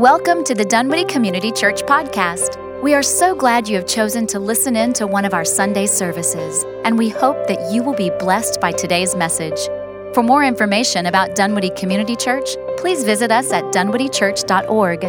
Welcome 0.00 0.44
to 0.44 0.54
the 0.54 0.64
Dunwoody 0.64 1.04
Community 1.04 1.52
Church 1.52 1.82
podcast. 1.82 2.56
We 2.82 2.94
are 2.94 3.02
so 3.02 3.34
glad 3.34 3.68
you 3.68 3.76
have 3.76 3.86
chosen 3.86 4.26
to 4.28 4.38
listen 4.38 4.74
in 4.74 4.94
to 4.94 5.06
one 5.06 5.26
of 5.26 5.34
our 5.34 5.44
Sunday 5.44 5.84
services, 5.84 6.64
and 6.86 6.96
we 6.96 7.10
hope 7.10 7.46
that 7.48 7.70
you 7.70 7.82
will 7.82 7.92
be 7.92 8.08
blessed 8.18 8.62
by 8.62 8.72
today's 8.72 9.14
message. 9.14 9.58
For 10.14 10.22
more 10.22 10.42
information 10.42 11.04
about 11.04 11.36
Dunwoody 11.36 11.68
Community 11.76 12.16
Church, 12.16 12.48
please 12.78 13.04
visit 13.04 13.30
us 13.30 13.52
at 13.52 13.64
dunwoodychurch.org. 13.74 15.00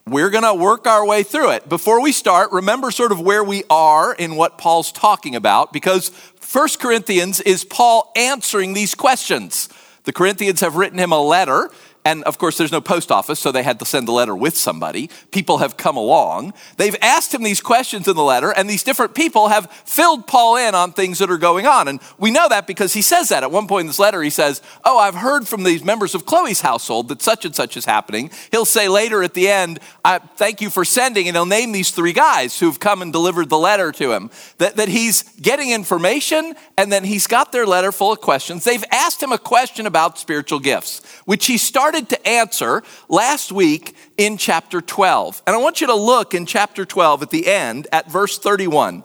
we're 0.07 0.31
going 0.31 0.45
to 0.45 0.55
work 0.55 0.87
our 0.87 1.07
way 1.07 1.23
through 1.23 1.53
it. 1.53 1.69
Before 1.69 2.03
we 2.03 2.13
start, 2.13 2.53
remember 2.53 2.91
sort 2.91 3.13
of 3.13 3.21
where 3.21 3.45
we 3.45 3.65
are 3.71 4.15
in 4.15 4.37
what 4.37 4.59
Paul's 4.59 4.93
talking 4.93 5.35
about 5.35 5.73
because 5.73 6.11
1 6.53 6.69
Corinthians 6.79 7.41
is 7.41 7.65
Paul 7.65 8.13
answering 8.15 8.75
these 8.75 8.95
questions. 8.95 9.71
The 10.05 10.13
Corinthians 10.13 10.61
have 10.61 10.77
written 10.77 10.99
him 10.99 11.13
a 11.13 11.21
letter 11.21 11.71
and 12.09 12.25
of 12.25 12.39
course, 12.39 12.57
there's 12.57 12.73
no 12.73 12.81
post 12.81 13.13
office, 13.13 13.39
so 13.39 13.53
they 13.53 13.63
had 13.63 13.79
to 13.81 13.85
send 13.85 14.09
the 14.09 14.13
letter 14.13 14.35
with 14.35 14.57
somebody. 14.57 15.11
People 15.31 15.59
have 15.59 15.77
come 15.77 15.99
along. 15.99 16.55
They've 16.79 16.97
asked 17.03 17.35
him 17.35 17.43
these 17.43 17.61
questions 17.61 18.09
in 18.09 18.17
the 18.17 18.23
letter, 18.23 18.51
and 18.51 18.69
these 18.69 18.83
different 18.83 19.15
people 19.15 19.49
have 19.49 19.71
filled 19.85 20.27
Paul 20.27 20.57
in 20.57 20.75
on 20.75 20.93
things 20.93 21.19
that 21.19 21.31
are 21.31 21.37
going 21.37 21.67
on. 21.67 21.87
And 21.87 22.01
we 22.17 22.31
know 22.31 22.49
that 22.49 22.67
because 22.67 22.95
he 22.95 23.03
says 23.03 23.29
that. 23.29 23.43
At 23.43 23.51
one 23.51 23.69
point 23.69 23.83
in 23.83 23.87
this 23.89 23.99
letter, 23.99 24.23
he 24.23 24.31
says, 24.31 24.63
Oh, 24.87 24.99
I've 24.99 25.17
heard 25.17 25.47
from 25.47 25.65
these 25.65 25.85
members 25.85 26.15
of 26.15 26.25
Chloe's 26.25 26.63
household 26.63 27.09
that 27.09 27.21
such 27.21 27.45
and 27.45 27.55
such 27.55 27.77
is 27.77 27.85
happening. 27.85 28.31
He'll 28.51 28.65
say 28.65 28.89
later 28.89 29.23
at 29.23 29.35
the 29.35 29.49
end, 29.49 29.79
I 30.05 30.21
Thank 30.39 30.61
you 30.61 30.71
for 30.71 30.85
sending, 30.85 31.27
and 31.27 31.37
he'll 31.37 31.47
name 31.47 31.73
these 31.73 31.91
three 31.91 32.13
guys 32.13 32.61
who've 32.61 32.79
come 32.79 33.03
and 33.03 33.13
delivered 33.13 33.49
the 33.49 33.59
letter 33.59 33.91
to 33.91 34.13
him. 34.13 34.31
That, 34.59 34.77
that 34.77 34.89
he's 34.89 35.25
getting 35.43 35.73
information, 35.73 36.55
and 36.77 36.93
then 36.93 37.03
he's 37.03 37.27
got 37.27 37.51
their 37.51 37.67
letter 37.67 37.91
full 37.91 38.13
of 38.13 38.21
questions. 38.21 38.63
They've 38.63 38.85
asked 38.93 39.21
him 39.21 39.33
a 39.33 39.39
question 39.39 39.85
about 39.85 40.17
spiritual 40.17 40.61
gifts, 40.61 41.05
which 41.25 41.47
he 41.47 41.59
started 41.59 41.98
started 41.99 42.09
to 42.11 42.29
answer 42.29 42.83
last 43.09 43.51
week 43.51 43.95
in 44.17 44.37
chapter 44.37 44.81
12. 44.81 45.43
And 45.47 45.57
I 45.57 45.59
want 45.59 45.81
you 45.81 45.89
to 45.89 45.95
look 45.95 46.33
in 46.33 46.47
chapter 46.47 46.85
12 46.85 47.23
at 47.23 47.31
the 47.31 47.49
end 47.49 47.89
at 47.91 48.11
verse 48.11 48.39
31. 48.39 49.03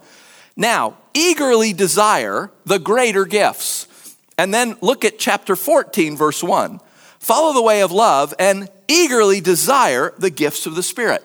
Now, 0.55 0.97
eagerly 1.15 1.73
desire 1.73 2.51
the 2.65 2.77
greater 2.77 3.25
gifts. 3.25 3.87
And 4.37 4.53
then 4.53 4.75
look 4.81 5.03
at 5.03 5.17
chapter 5.17 5.55
14, 5.55 6.15
verse 6.15 6.43
1. 6.43 6.79
Follow 7.17 7.53
the 7.53 7.63
way 7.63 7.81
of 7.81 7.91
love 7.91 8.33
and 8.37 8.69
eagerly 8.87 9.41
desire 9.41 10.13
the 10.17 10.29
gifts 10.29 10.67
of 10.67 10.75
the 10.75 10.83
Spirit. 10.83 11.23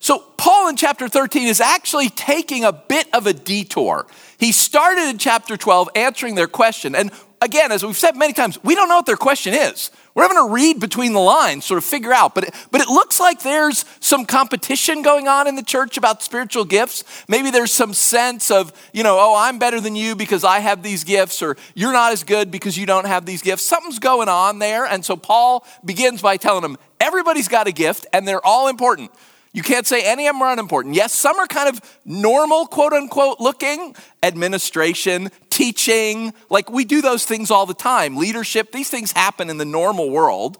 So, 0.00 0.20
Paul 0.36 0.68
in 0.68 0.76
chapter 0.76 1.08
13 1.08 1.48
is 1.48 1.60
actually 1.60 2.08
taking 2.08 2.64
a 2.64 2.72
bit 2.72 3.08
of 3.12 3.26
a 3.26 3.32
detour. 3.32 4.06
He 4.38 4.52
started 4.52 5.10
in 5.10 5.18
chapter 5.18 5.56
12 5.56 5.90
answering 5.96 6.36
their 6.36 6.46
question. 6.46 6.94
And 6.94 7.10
again, 7.40 7.72
as 7.72 7.84
we've 7.84 7.96
said 7.96 8.16
many 8.16 8.32
times, 8.32 8.62
we 8.62 8.74
don't 8.74 8.88
know 8.88 8.96
what 8.96 9.06
their 9.06 9.16
question 9.16 9.54
is. 9.54 9.90
We're 10.18 10.24
having 10.24 10.48
to 10.48 10.52
read 10.52 10.80
between 10.80 11.12
the 11.12 11.20
lines, 11.20 11.64
sort 11.64 11.78
of 11.78 11.84
figure 11.84 12.12
out. 12.12 12.34
But 12.34 12.48
it, 12.48 12.54
but 12.72 12.80
it 12.80 12.88
looks 12.88 13.20
like 13.20 13.44
there's 13.44 13.84
some 14.00 14.26
competition 14.26 15.02
going 15.02 15.28
on 15.28 15.46
in 15.46 15.54
the 15.54 15.62
church 15.62 15.96
about 15.96 16.24
spiritual 16.24 16.64
gifts. 16.64 17.04
Maybe 17.28 17.52
there's 17.52 17.70
some 17.70 17.94
sense 17.94 18.50
of, 18.50 18.72
you 18.92 19.04
know, 19.04 19.16
oh, 19.20 19.36
I'm 19.38 19.60
better 19.60 19.80
than 19.80 19.94
you 19.94 20.16
because 20.16 20.42
I 20.42 20.58
have 20.58 20.82
these 20.82 21.04
gifts, 21.04 21.40
or 21.40 21.56
you're 21.76 21.92
not 21.92 22.10
as 22.10 22.24
good 22.24 22.50
because 22.50 22.76
you 22.76 22.84
don't 22.84 23.06
have 23.06 23.26
these 23.26 23.42
gifts. 23.42 23.62
Something's 23.62 24.00
going 24.00 24.28
on 24.28 24.58
there. 24.58 24.86
And 24.86 25.04
so 25.04 25.14
Paul 25.14 25.64
begins 25.84 26.20
by 26.20 26.36
telling 26.36 26.62
them, 26.62 26.78
everybody's 26.98 27.46
got 27.46 27.68
a 27.68 27.72
gift 27.72 28.04
and 28.12 28.26
they're 28.26 28.44
all 28.44 28.66
important. 28.66 29.12
You 29.52 29.62
can't 29.62 29.86
say 29.86 30.02
any 30.04 30.26
of 30.26 30.34
them 30.34 30.42
are 30.42 30.52
unimportant. 30.52 30.94
Yes, 30.94 31.14
some 31.14 31.36
are 31.38 31.46
kind 31.46 31.68
of 31.68 31.80
normal, 32.04 32.66
quote 32.66 32.92
unquote, 32.92 33.40
looking 33.40 33.94
administration, 34.22 35.30
teaching. 35.58 36.32
Like 36.48 36.70
we 36.70 36.84
do 36.84 37.02
those 37.02 37.26
things 37.26 37.50
all 37.50 37.66
the 37.66 37.74
time. 37.74 38.16
Leadership, 38.16 38.70
these 38.70 38.88
things 38.88 39.10
happen 39.10 39.50
in 39.50 39.58
the 39.58 39.64
normal 39.64 40.08
world. 40.08 40.56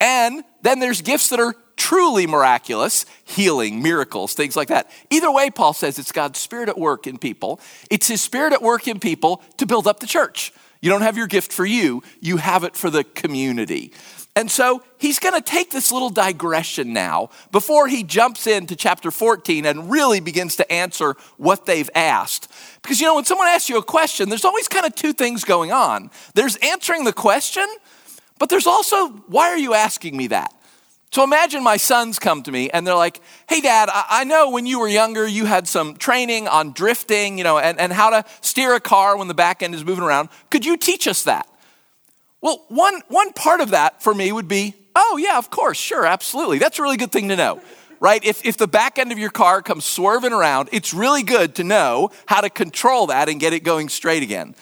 And 0.00 0.44
then 0.62 0.78
there's 0.78 1.02
gifts 1.02 1.30
that 1.30 1.40
are 1.40 1.56
truly 1.76 2.28
miraculous 2.28 3.06
healing, 3.24 3.82
miracles, 3.82 4.34
things 4.34 4.54
like 4.54 4.68
that. 4.68 4.88
Either 5.10 5.32
way, 5.32 5.50
Paul 5.50 5.72
says 5.72 5.98
it's 5.98 6.12
God's 6.12 6.38
Spirit 6.38 6.68
at 6.68 6.78
work 6.78 7.08
in 7.08 7.18
people. 7.18 7.58
It's 7.90 8.06
His 8.06 8.22
Spirit 8.22 8.52
at 8.52 8.62
work 8.62 8.86
in 8.86 9.00
people 9.00 9.42
to 9.56 9.66
build 9.66 9.88
up 9.88 9.98
the 9.98 10.06
church. 10.06 10.52
You 10.80 10.90
don't 10.90 11.02
have 11.02 11.16
your 11.16 11.26
gift 11.26 11.52
for 11.52 11.66
you, 11.66 12.02
you 12.20 12.36
have 12.36 12.62
it 12.62 12.76
for 12.76 12.88
the 12.88 13.02
community. 13.02 13.92
And 14.36 14.48
so 14.50 14.82
he's 14.98 15.18
going 15.18 15.34
to 15.34 15.40
take 15.40 15.70
this 15.70 15.90
little 15.90 16.08
digression 16.08 16.92
now 16.92 17.30
before 17.50 17.88
he 17.88 18.04
jumps 18.04 18.46
into 18.46 18.76
chapter 18.76 19.10
14 19.10 19.66
and 19.66 19.90
really 19.90 20.20
begins 20.20 20.56
to 20.56 20.72
answer 20.72 21.16
what 21.36 21.66
they've 21.66 21.90
asked. 21.94 22.48
Because 22.80 23.00
you 23.00 23.06
know, 23.06 23.16
when 23.16 23.24
someone 23.24 23.48
asks 23.48 23.68
you 23.68 23.76
a 23.76 23.82
question, 23.82 24.28
there's 24.28 24.44
always 24.44 24.68
kind 24.68 24.86
of 24.86 24.94
two 24.94 25.12
things 25.12 25.44
going 25.44 25.72
on 25.72 26.10
there's 26.34 26.56
answering 26.56 27.04
the 27.04 27.12
question, 27.12 27.66
but 28.38 28.48
there's 28.48 28.66
also, 28.66 29.08
why 29.08 29.48
are 29.50 29.58
you 29.58 29.74
asking 29.74 30.16
me 30.16 30.28
that? 30.28 30.54
So 31.12 31.24
imagine 31.24 31.64
my 31.64 31.76
sons 31.76 32.20
come 32.20 32.44
to 32.44 32.52
me 32.52 32.70
and 32.70 32.86
they're 32.86 32.94
like, 32.94 33.20
hey, 33.48 33.60
dad, 33.60 33.90
I 33.92 34.22
know 34.22 34.50
when 34.50 34.64
you 34.64 34.78
were 34.78 34.88
younger, 34.88 35.26
you 35.26 35.44
had 35.44 35.66
some 35.66 35.96
training 35.96 36.46
on 36.46 36.72
drifting, 36.72 37.36
you 37.36 37.42
know, 37.42 37.58
and, 37.58 37.80
and 37.80 37.92
how 37.92 38.10
to 38.10 38.24
steer 38.42 38.74
a 38.74 38.80
car 38.80 39.16
when 39.16 39.26
the 39.26 39.34
back 39.34 39.60
end 39.60 39.74
is 39.74 39.84
moving 39.84 40.04
around. 40.04 40.28
Could 40.50 40.64
you 40.64 40.76
teach 40.76 41.08
us 41.08 41.24
that? 41.24 41.49
Well, 42.40 42.64
one, 42.68 43.02
one 43.08 43.32
part 43.32 43.60
of 43.60 43.70
that 43.70 44.02
for 44.02 44.14
me 44.14 44.32
would 44.32 44.48
be, 44.48 44.74
oh, 44.96 45.18
yeah, 45.18 45.38
of 45.38 45.50
course, 45.50 45.76
sure, 45.76 46.06
absolutely. 46.06 46.58
That's 46.58 46.78
a 46.78 46.82
really 46.82 46.96
good 46.96 47.12
thing 47.12 47.28
to 47.28 47.36
know, 47.36 47.60
right? 48.00 48.24
If, 48.24 48.44
if 48.44 48.56
the 48.56 48.66
back 48.66 48.98
end 48.98 49.12
of 49.12 49.18
your 49.18 49.30
car 49.30 49.60
comes 49.60 49.84
swerving 49.84 50.32
around, 50.32 50.70
it's 50.72 50.94
really 50.94 51.22
good 51.22 51.54
to 51.56 51.64
know 51.64 52.10
how 52.26 52.40
to 52.40 52.48
control 52.48 53.08
that 53.08 53.28
and 53.28 53.38
get 53.38 53.52
it 53.52 53.60
going 53.60 53.88
straight 53.88 54.22
again. 54.22 54.54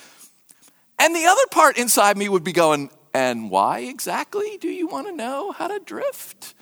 And 0.98 1.14
the 1.14 1.26
other 1.26 1.46
part 1.52 1.78
inside 1.78 2.16
me 2.16 2.28
would 2.28 2.42
be 2.42 2.52
going, 2.52 2.90
and 3.14 3.50
why 3.50 3.80
exactly 3.80 4.58
do 4.60 4.68
you 4.68 4.88
want 4.88 5.06
to 5.06 5.14
know 5.14 5.52
how 5.52 5.68
to 5.68 5.78
drift? 5.78 6.54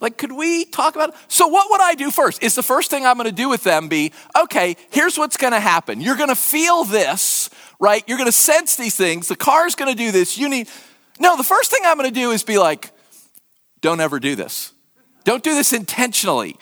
Like, 0.00 0.18
could 0.18 0.32
we 0.32 0.66
talk 0.66 0.94
about 0.94 1.10
it? 1.10 1.14
So, 1.28 1.46
what 1.48 1.70
would 1.70 1.80
I 1.80 1.94
do 1.94 2.10
first? 2.10 2.42
Is 2.42 2.54
the 2.54 2.62
first 2.62 2.90
thing 2.90 3.06
I'm 3.06 3.16
going 3.16 3.28
to 3.28 3.32
do 3.32 3.48
with 3.48 3.64
them 3.64 3.88
be, 3.88 4.12
okay, 4.42 4.76
here's 4.90 5.16
what's 5.16 5.36
going 5.36 5.54
to 5.54 5.60
happen. 5.60 6.00
You're 6.00 6.16
going 6.16 6.28
to 6.28 6.34
feel 6.34 6.84
this 6.84 7.48
right? 7.78 8.02
You're 8.06 8.18
going 8.18 8.28
to 8.28 8.32
sense 8.32 8.76
these 8.76 8.96
things. 8.96 9.28
The 9.28 9.36
car's 9.36 9.74
going 9.74 9.90
to 9.90 9.96
do 9.96 10.12
this. 10.12 10.38
You 10.38 10.48
need. 10.48 10.68
No, 11.18 11.36
the 11.36 11.44
first 11.44 11.70
thing 11.70 11.80
I'm 11.84 11.96
going 11.96 12.08
to 12.08 12.14
do 12.14 12.30
is 12.30 12.42
be 12.42 12.58
like, 12.58 12.90
don't 13.80 14.00
ever 14.00 14.20
do 14.20 14.34
this. 14.34 14.72
Don't 15.24 15.42
do 15.42 15.54
this 15.54 15.72
intentionally 15.72 16.56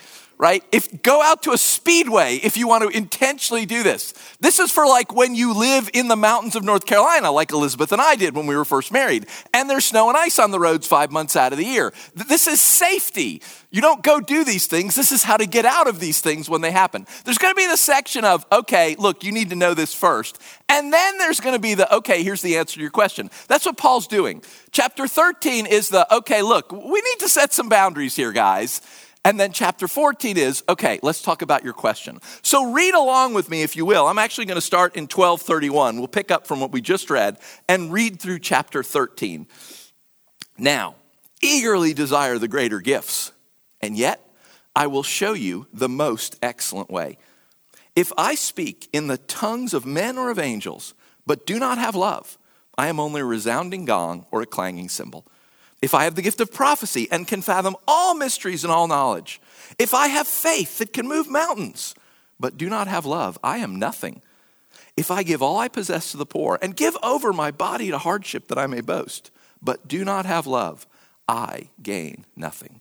right? 0.44 0.62
If 0.72 1.00
go 1.00 1.22
out 1.22 1.43
to 1.44 1.53
a 1.53 1.56
speedway 1.59 2.34
if 2.34 2.59
you 2.59 2.69
want 2.69 2.82
to 2.82 2.94
intentionally 2.94 3.65
do 3.65 3.82
this. 3.82 4.12
This 4.41 4.59
is 4.59 4.71
for 4.71 4.84
like 4.84 5.10
when 5.10 5.34
you 5.34 5.55
live 5.55 5.88
in 5.94 6.09
the 6.09 6.16
mountains 6.16 6.55
of 6.55 6.62
North 6.62 6.84
Carolina, 6.84 7.31
like 7.31 7.50
Elizabeth 7.50 7.93
and 7.93 8.03
I 8.03 8.15
did 8.15 8.37
when 8.37 8.47
we 8.47 8.55
were 8.55 8.66
first 8.66 8.93
married, 8.93 9.27
and 9.55 9.71
there's 9.71 9.87
snow 9.87 10.10
and 10.10 10.19
ice 10.19 10.38
on 10.38 10.50
the 10.50 10.60
roads 10.60 10.87
five 10.87 11.10
months 11.10 11.34
out 11.34 11.53
of 11.53 11.59
the 11.59 11.65
year. 11.65 11.94
This 12.15 12.47
is 12.47 12.60
safety. 12.60 13.41
You 13.71 13.81
don't 13.81 14.03
go 14.03 14.21
do 14.21 14.44
these 14.44 14.66
things. 14.66 14.94
This 14.94 15.12
is 15.12 15.22
how 15.22 15.38
to 15.38 15.47
get 15.47 15.65
out 15.65 15.88
of 15.88 15.99
these 15.99 16.21
things 16.21 16.50
when 16.50 16.61
they 16.61 16.72
happen. 16.72 17.06
There's 17.25 17.38
going 17.38 17.55
to 17.55 17.56
be 17.56 17.66
the 17.66 17.78
section 17.78 18.26
of, 18.26 18.44
okay, 18.53 18.97
look, 18.99 19.25
you 19.25 19.32
need 19.32 19.49
to 19.49 19.56
know 19.56 19.72
this 19.72 19.94
first. 19.94 20.38
And 20.69 20.93
then 20.93 21.16
there's 21.16 21.41
going 21.41 21.55
to 21.55 21.61
be 21.61 21.72
the, 21.72 21.93
okay, 21.97 22.22
here's 22.22 22.43
the 22.43 22.59
answer 22.59 22.75
to 22.75 22.81
your 22.82 22.91
question. 22.91 23.31
That's 23.49 23.65
what 23.65 23.78
Paul's 23.78 24.06
doing. 24.06 24.43
Chapter 24.72 25.09
13 25.09 25.65
is 25.65 25.88
the, 25.88 26.06
okay, 26.15 26.43
look, 26.43 26.71
we 26.71 27.00
need 27.00 27.19
to 27.21 27.31
set 27.31 27.55
some 27.55 27.71
boundaries 27.71 28.15
here, 28.15 28.31
guys. 28.31 28.82
And 29.25 29.41
then 29.41 29.53
chapter 29.53 29.89
14 29.89 30.37
is 30.37 30.62
okay, 30.69 31.01
let's 31.03 31.23
talk 31.23 31.41
about 31.41 31.65
your 31.65 31.73
question. 31.73 32.21
So 32.43 32.73
read 32.73 32.94
along 32.94 33.32
with 33.32 33.49
me 33.49 33.62
if 33.62 33.75
you 33.75 33.87
will. 33.87 34.06
I'm 34.06 34.19
actually 34.19 34.44
going 34.44 34.56
to 34.56 34.61
start 34.61 34.97
in 34.97 35.05
1231. 35.05 35.99
We'll 35.99 36.09
pick 36.09 36.31
up 36.31 36.47
from 36.47 36.61
what 36.61 36.73
we 36.73 36.82
just 36.82 37.09
read 37.09 37.38
and 37.67 37.91
read 37.91 38.21
through 38.21 38.41
chapter 38.41 38.82
13. 38.82 39.47
Now, 40.59 40.97
eagerly 41.43 41.94
desire 41.94 42.38
the 42.38 42.49
greater 42.49 42.81
gifts, 42.81 43.32
and 43.81 43.97
yet 43.97 44.21
I 44.76 44.87
will 44.88 45.03
show 45.03 45.32
you 45.32 45.67
the 45.73 45.88
most 45.88 46.37
excellent 46.43 46.91
way. 46.91 47.17
If 47.97 48.12
I 48.19 48.35
speak 48.35 48.88
in 48.93 49.06
the 49.06 49.19
tongues 49.19 49.73
of 49.73 49.87
men 49.87 50.19
or 50.19 50.31
of 50.31 50.38
angels, 50.38 50.94
but 51.27 51.47
do 51.47 51.59
not 51.59 51.79
have 51.79 51.94
love, 51.94 52.37
I 52.77 52.88
am 52.88 53.00
only 53.00 53.20
a 53.20 53.25
resounding 53.25 53.85
gong 53.85 54.27
or 54.31 54.43
a 54.43 54.47
clanging 54.47 54.88
cymbal. 54.88 55.27
If 55.84 55.92
I 55.92 56.04
have 56.04 56.14
the 56.14 56.22
gift 56.22 56.40
of 56.40 56.50
prophecy 56.50 57.08
and 57.10 57.28
can 57.28 57.42
fathom 57.42 57.76
all 57.86 58.14
mysteries 58.14 58.64
and 58.64 58.72
all 58.72 58.88
knowledge, 58.88 59.38
if 59.78 59.92
I 59.92 60.06
have 60.06 60.26
faith 60.26 60.78
that 60.78 60.94
can 60.94 61.06
move 61.06 61.28
mountains, 61.28 61.94
but 62.40 62.56
do 62.56 62.70
not 62.70 62.88
have 62.88 63.04
love, 63.04 63.38
I 63.44 63.58
am 63.58 63.78
nothing. 63.78 64.22
If 64.96 65.10
I 65.10 65.22
give 65.22 65.42
all 65.42 65.58
I 65.58 65.69
possess 65.69 66.10
to 66.12 66.16
the 66.16 66.25
poor 66.25 66.58
and 66.62 66.75
give 66.75 66.96
over 67.02 67.34
my 67.34 67.50
body 67.50 67.90
to 67.90 67.98
hardship 67.98 68.48
that 68.48 68.56
I 68.56 68.66
may 68.66 68.81
boast, 68.81 69.31
but 69.60 69.86
do 69.86 70.06
not 70.06 70.25
have 70.25 70.46
love, 70.46 70.86
I 71.28 71.69
gain 71.82 72.25
nothing. 72.34 72.81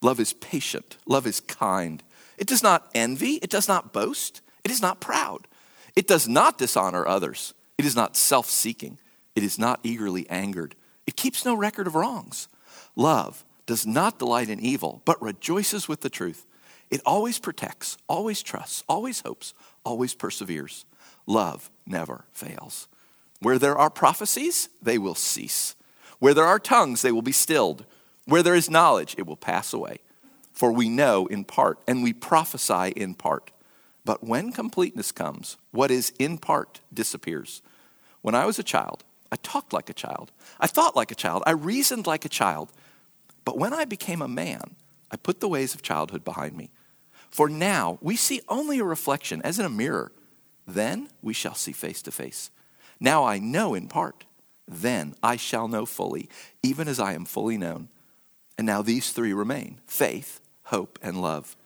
Love 0.00 0.18
is 0.18 0.32
patient, 0.32 0.96
love 1.04 1.26
is 1.26 1.40
kind. 1.40 2.02
It 2.38 2.46
does 2.46 2.62
not 2.62 2.88
envy, 2.94 3.34
it 3.42 3.50
does 3.50 3.68
not 3.68 3.92
boast, 3.92 4.40
it 4.64 4.70
is 4.70 4.80
not 4.80 4.98
proud. 4.98 5.46
It 5.94 6.06
does 6.06 6.26
not 6.26 6.56
dishonor 6.56 7.06
others. 7.06 7.52
It 7.76 7.84
is 7.84 7.94
not 7.94 8.16
self 8.16 8.46
seeking. 8.46 8.96
It 9.36 9.42
is 9.42 9.58
not 9.58 9.80
eagerly 9.82 10.26
angered. 10.30 10.74
It 11.10 11.16
keeps 11.16 11.44
no 11.44 11.56
record 11.56 11.88
of 11.88 11.96
wrongs. 11.96 12.46
Love 12.94 13.44
does 13.66 13.84
not 13.84 14.20
delight 14.20 14.48
in 14.48 14.60
evil, 14.60 15.02
but 15.04 15.20
rejoices 15.20 15.88
with 15.88 16.02
the 16.02 16.08
truth. 16.08 16.46
It 16.88 17.00
always 17.04 17.40
protects, 17.40 17.98
always 18.08 18.44
trusts, 18.44 18.84
always 18.88 19.22
hopes, 19.22 19.52
always 19.84 20.14
perseveres. 20.14 20.84
Love 21.26 21.68
never 21.84 22.26
fails. 22.30 22.86
Where 23.40 23.58
there 23.58 23.76
are 23.76 23.90
prophecies, 23.90 24.68
they 24.80 24.98
will 24.98 25.16
cease. 25.16 25.74
Where 26.20 26.32
there 26.32 26.46
are 26.46 26.60
tongues, 26.60 27.02
they 27.02 27.10
will 27.10 27.22
be 27.22 27.32
stilled. 27.32 27.84
Where 28.26 28.44
there 28.44 28.54
is 28.54 28.70
knowledge, 28.70 29.16
it 29.18 29.26
will 29.26 29.36
pass 29.36 29.72
away. 29.72 29.98
For 30.52 30.70
we 30.70 30.88
know 30.88 31.26
in 31.26 31.42
part, 31.42 31.80
and 31.88 32.04
we 32.04 32.12
prophesy 32.12 32.92
in 32.94 33.14
part. 33.14 33.50
But 34.04 34.22
when 34.22 34.52
completeness 34.52 35.10
comes, 35.10 35.56
what 35.72 35.90
is 35.90 36.12
in 36.20 36.38
part 36.38 36.78
disappears. 36.94 37.62
When 38.22 38.36
I 38.36 38.46
was 38.46 38.60
a 38.60 38.62
child, 38.62 39.02
I 39.32 39.36
talked 39.36 39.72
like 39.72 39.88
a 39.88 39.94
child. 39.94 40.32
I 40.58 40.66
thought 40.66 40.96
like 40.96 41.10
a 41.10 41.16
child. 41.16 41.42
I 41.46 41.52
reasoned 41.52 42.06
like 42.06 42.24
a 42.24 42.28
child. 42.28 42.70
But 43.44 43.58
when 43.58 43.72
I 43.72 43.84
became 43.84 44.22
a 44.22 44.28
man, 44.28 44.76
I 45.10 45.16
put 45.16 45.40
the 45.40 45.48
ways 45.48 45.74
of 45.74 45.82
childhood 45.82 46.24
behind 46.24 46.56
me. 46.56 46.70
For 47.30 47.48
now 47.48 47.98
we 48.00 48.16
see 48.16 48.40
only 48.48 48.80
a 48.80 48.84
reflection 48.84 49.40
as 49.42 49.58
in 49.58 49.64
a 49.64 49.70
mirror. 49.70 50.12
Then 50.66 51.08
we 51.22 51.32
shall 51.32 51.54
see 51.54 51.72
face 51.72 52.02
to 52.02 52.10
face. 52.10 52.50
Now 52.98 53.24
I 53.24 53.38
know 53.38 53.74
in 53.74 53.88
part. 53.88 54.24
Then 54.66 55.14
I 55.22 55.36
shall 55.36 55.66
know 55.66 55.84
fully, 55.86 56.28
even 56.62 56.86
as 56.86 57.00
I 57.00 57.14
am 57.14 57.24
fully 57.24 57.58
known. 57.58 57.88
And 58.56 58.66
now 58.66 58.82
these 58.82 59.10
three 59.10 59.32
remain 59.32 59.80
faith, 59.86 60.40
hope, 60.64 60.98
and 61.02 61.20
love. 61.20 61.56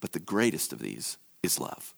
But 0.00 0.12
the 0.12 0.20
greatest 0.20 0.72
of 0.72 0.78
these 0.78 1.18
is 1.42 1.58
love. 1.58 1.94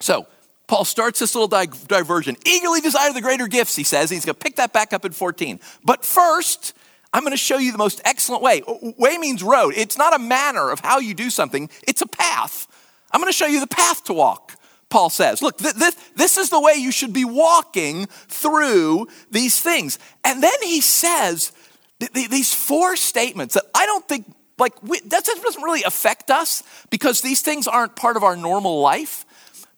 So, 0.00 0.26
Paul 0.66 0.84
starts 0.84 1.20
this 1.20 1.34
little 1.34 1.48
di- 1.48 1.66
diversion. 1.86 2.36
Eagerly 2.44 2.80
desire 2.80 3.12
the 3.12 3.20
greater 3.20 3.46
gifts, 3.46 3.76
he 3.76 3.84
says. 3.84 4.10
He's 4.10 4.24
going 4.24 4.34
to 4.34 4.42
pick 4.42 4.56
that 4.56 4.72
back 4.72 4.92
up 4.92 5.04
in 5.04 5.12
14. 5.12 5.60
But 5.84 6.04
first, 6.04 6.74
I'm 7.12 7.22
going 7.22 7.32
to 7.32 7.36
show 7.36 7.58
you 7.58 7.72
the 7.72 7.78
most 7.78 8.00
excellent 8.04 8.42
way. 8.42 8.62
Way 8.66 9.18
means 9.18 9.42
road. 9.42 9.74
It's 9.76 9.96
not 9.96 10.14
a 10.14 10.18
manner 10.18 10.70
of 10.70 10.80
how 10.80 10.98
you 10.98 11.14
do 11.14 11.30
something, 11.30 11.70
it's 11.86 12.02
a 12.02 12.06
path. 12.06 12.66
I'm 13.12 13.20
going 13.20 13.32
to 13.32 13.36
show 13.36 13.46
you 13.46 13.60
the 13.60 13.66
path 13.66 14.04
to 14.04 14.12
walk, 14.12 14.58
Paul 14.90 15.10
says. 15.10 15.40
Look, 15.40 15.58
th- 15.58 15.74
this, 15.74 15.94
this 16.16 16.36
is 16.36 16.50
the 16.50 16.60
way 16.60 16.74
you 16.74 16.90
should 16.90 17.12
be 17.12 17.24
walking 17.24 18.06
through 18.06 19.08
these 19.30 19.60
things. 19.60 19.98
And 20.24 20.42
then 20.42 20.62
he 20.62 20.80
says 20.80 21.52
th- 22.00 22.12
th- 22.12 22.28
these 22.28 22.52
four 22.52 22.96
statements 22.96 23.54
that 23.54 23.64
I 23.74 23.86
don't 23.86 24.06
think, 24.06 24.26
like, 24.58 24.82
we, 24.82 25.00
that 25.00 25.24
doesn't 25.24 25.62
really 25.62 25.84
affect 25.84 26.30
us 26.30 26.62
because 26.90 27.20
these 27.20 27.40
things 27.40 27.68
aren't 27.68 27.94
part 27.94 28.16
of 28.16 28.24
our 28.24 28.36
normal 28.36 28.80
life. 28.80 29.24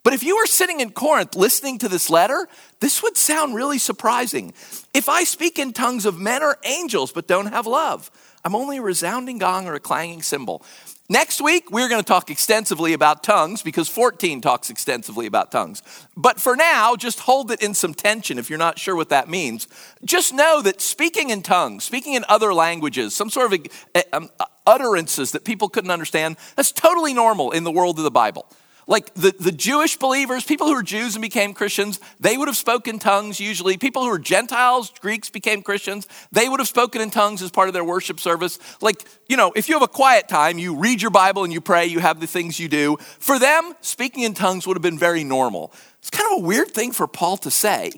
But 0.08 0.14
if 0.14 0.22
you 0.22 0.38
were 0.38 0.46
sitting 0.46 0.80
in 0.80 0.92
Corinth 0.92 1.36
listening 1.36 1.76
to 1.80 1.88
this 1.90 2.08
letter, 2.08 2.48
this 2.80 3.02
would 3.02 3.18
sound 3.18 3.54
really 3.54 3.76
surprising. 3.76 4.54
If 4.94 5.06
I 5.06 5.24
speak 5.24 5.58
in 5.58 5.74
tongues 5.74 6.06
of 6.06 6.18
men 6.18 6.42
or 6.42 6.56
angels 6.64 7.12
but 7.12 7.26
don't 7.28 7.52
have 7.52 7.66
love, 7.66 8.10
I'm 8.42 8.54
only 8.54 8.78
a 8.78 8.82
resounding 8.82 9.36
gong 9.36 9.68
or 9.68 9.74
a 9.74 9.80
clanging 9.80 10.22
cymbal. 10.22 10.62
Next 11.10 11.42
week, 11.42 11.70
we're 11.70 11.90
going 11.90 12.00
to 12.00 12.08
talk 12.08 12.30
extensively 12.30 12.94
about 12.94 13.22
tongues 13.22 13.60
because 13.60 13.86
14 13.86 14.40
talks 14.40 14.70
extensively 14.70 15.26
about 15.26 15.52
tongues. 15.52 15.82
But 16.16 16.40
for 16.40 16.56
now, 16.56 16.96
just 16.96 17.20
hold 17.20 17.50
it 17.50 17.62
in 17.62 17.74
some 17.74 17.92
tension 17.92 18.38
if 18.38 18.48
you're 18.48 18.58
not 18.58 18.78
sure 18.78 18.96
what 18.96 19.10
that 19.10 19.28
means. 19.28 19.68
Just 20.06 20.32
know 20.32 20.62
that 20.62 20.80
speaking 20.80 21.28
in 21.28 21.42
tongues, 21.42 21.84
speaking 21.84 22.14
in 22.14 22.24
other 22.30 22.54
languages, 22.54 23.14
some 23.14 23.28
sort 23.28 23.52
of 23.52 23.60
uh, 23.94 24.02
um, 24.14 24.30
utterances 24.66 25.32
that 25.32 25.44
people 25.44 25.68
couldn't 25.68 25.90
understand, 25.90 26.38
that's 26.56 26.72
totally 26.72 27.12
normal 27.12 27.50
in 27.50 27.64
the 27.64 27.70
world 27.70 27.98
of 27.98 28.04
the 28.04 28.10
Bible. 28.10 28.46
Like 28.88 29.12
the, 29.12 29.34
the 29.38 29.52
Jewish 29.52 29.98
believers, 29.98 30.44
people 30.44 30.66
who 30.66 30.74
were 30.74 30.82
Jews 30.82 31.14
and 31.14 31.20
became 31.20 31.52
Christians, 31.52 32.00
they 32.20 32.38
would 32.38 32.48
have 32.48 32.56
spoken 32.56 32.98
tongues 32.98 33.38
usually. 33.38 33.76
People 33.76 34.02
who 34.02 34.08
were 34.08 34.18
Gentiles, 34.18 34.90
Greeks 35.00 35.28
became 35.28 35.60
Christians, 35.60 36.08
they 36.32 36.48
would 36.48 36.58
have 36.58 36.68
spoken 36.68 37.02
in 37.02 37.10
tongues 37.10 37.42
as 37.42 37.50
part 37.50 37.68
of 37.68 37.74
their 37.74 37.84
worship 37.84 38.18
service. 38.18 38.58
Like, 38.80 39.04
you 39.28 39.36
know, 39.36 39.52
if 39.54 39.68
you 39.68 39.74
have 39.74 39.82
a 39.82 39.88
quiet 39.88 40.26
time, 40.26 40.58
you 40.58 40.74
read 40.74 41.02
your 41.02 41.10
Bible 41.10 41.44
and 41.44 41.52
you 41.52 41.60
pray, 41.60 41.84
you 41.84 41.98
have 41.98 42.18
the 42.18 42.26
things 42.26 42.58
you 42.58 42.66
do. 42.66 42.96
For 43.18 43.38
them, 43.38 43.74
speaking 43.82 44.22
in 44.22 44.32
tongues 44.32 44.66
would 44.66 44.74
have 44.74 44.82
been 44.82 44.98
very 44.98 45.22
normal. 45.22 45.70
It's 45.98 46.08
kind 46.08 46.32
of 46.32 46.42
a 46.42 46.46
weird 46.46 46.70
thing 46.70 46.92
for 46.92 47.06
Paul 47.06 47.36
to 47.38 47.50
say. 47.50 47.92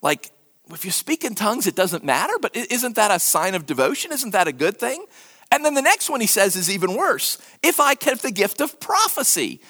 Like, 0.00 0.30
if 0.70 0.86
you 0.86 0.90
speak 0.90 1.22
in 1.22 1.34
tongues, 1.34 1.66
it 1.66 1.76
doesn't 1.76 2.02
matter, 2.02 2.32
but 2.40 2.56
isn't 2.56 2.96
that 2.96 3.10
a 3.10 3.18
sign 3.18 3.54
of 3.54 3.66
devotion? 3.66 4.10
Isn't 4.10 4.30
that 4.30 4.48
a 4.48 4.52
good 4.52 4.78
thing? 4.78 5.04
And 5.52 5.66
then 5.66 5.74
the 5.74 5.82
next 5.82 6.08
one 6.08 6.22
he 6.22 6.26
says 6.26 6.56
is 6.56 6.70
even 6.70 6.96
worse. 6.96 7.36
If 7.62 7.78
I 7.78 7.94
have 8.04 8.22
the 8.22 8.30
gift 8.30 8.62
of 8.62 8.80
prophecy. 8.80 9.60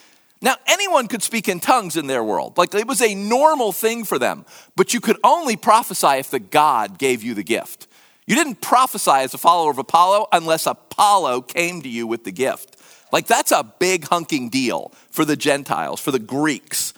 Now, 0.43 0.57
anyone 0.67 1.07
could 1.07 1.23
speak 1.23 1.49
in 1.49 1.61
tongues 1.61 1.97
in 1.97 2.07
their 2.07 2.25
world. 2.25 2.57
Like 2.57 2.75
it 2.75 2.87
was 2.87 3.03
a 3.03 3.15
normal 3.15 3.73
thing 3.73 4.05
for 4.05 4.19
them. 4.19 4.47
But 4.75 4.95
you 4.95 5.01
could 5.01 5.19
only 5.23 5.57
prophesy 5.57 6.19
if 6.19 6.31
the 6.31 6.39
God 6.39 6.99
gave 6.99 7.23
you 7.23 7.35
the 7.35 7.43
gift. 7.43 7.87
You 8.27 8.37
didn't 8.37 8.61
prophesy 8.61 9.11
as 9.11 9.35
a 9.35 9.39
follower 9.39 9.71
of 9.71 9.79
Apollo 9.79 10.29
unless 10.33 10.67
Apollo 10.67 11.43
came 11.43 11.83
to 11.83 11.89
you 11.89 12.07
with 12.07 12.25
the 12.25 12.31
gift. 12.31 12.77
Like 13.13 13.27
that's 13.27 13.53
a 13.53 13.65
big 13.79 14.05
hunking 14.05 14.51
deal 14.51 14.93
for 15.11 15.25
the 15.25 15.37
Gentiles, 15.37 16.01
for 16.01 16.11
the 16.11 16.19
Greeks. 16.19 16.95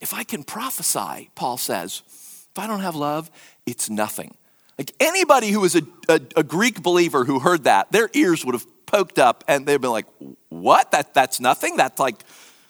If 0.00 0.12
I 0.12 0.24
can 0.24 0.44
prophesy, 0.44 1.30
Paul 1.34 1.56
says, 1.56 2.02
if 2.50 2.58
I 2.58 2.66
don't 2.66 2.80
have 2.80 2.96
love, 2.96 3.30
it's 3.64 3.88
nothing. 3.88 4.34
Like 4.76 4.92
anybody 5.00 5.50
who 5.50 5.60
was 5.60 5.76
a, 5.76 5.82
a, 6.08 6.20
a 6.36 6.42
Greek 6.42 6.82
believer 6.82 7.24
who 7.24 7.38
heard 7.38 7.64
that, 7.64 7.90
their 7.92 8.10
ears 8.12 8.44
would 8.44 8.54
have 8.54 8.66
poked 8.84 9.18
up 9.18 9.44
and 9.48 9.66
they'd 9.66 9.80
been 9.80 9.90
like, 9.90 10.06
what? 10.50 10.90
That, 10.90 11.14
that's 11.14 11.40
nothing? 11.40 11.76
That's 11.76 11.98
like, 11.98 12.16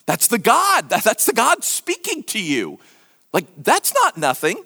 that's 0.07 0.27
the 0.27 0.39
God. 0.39 0.89
That's 0.89 1.25
the 1.25 1.33
God 1.33 1.63
speaking 1.63 2.23
to 2.23 2.41
you. 2.41 2.79
Like, 3.33 3.45
that's 3.61 3.93
not 3.93 4.17
nothing. 4.17 4.63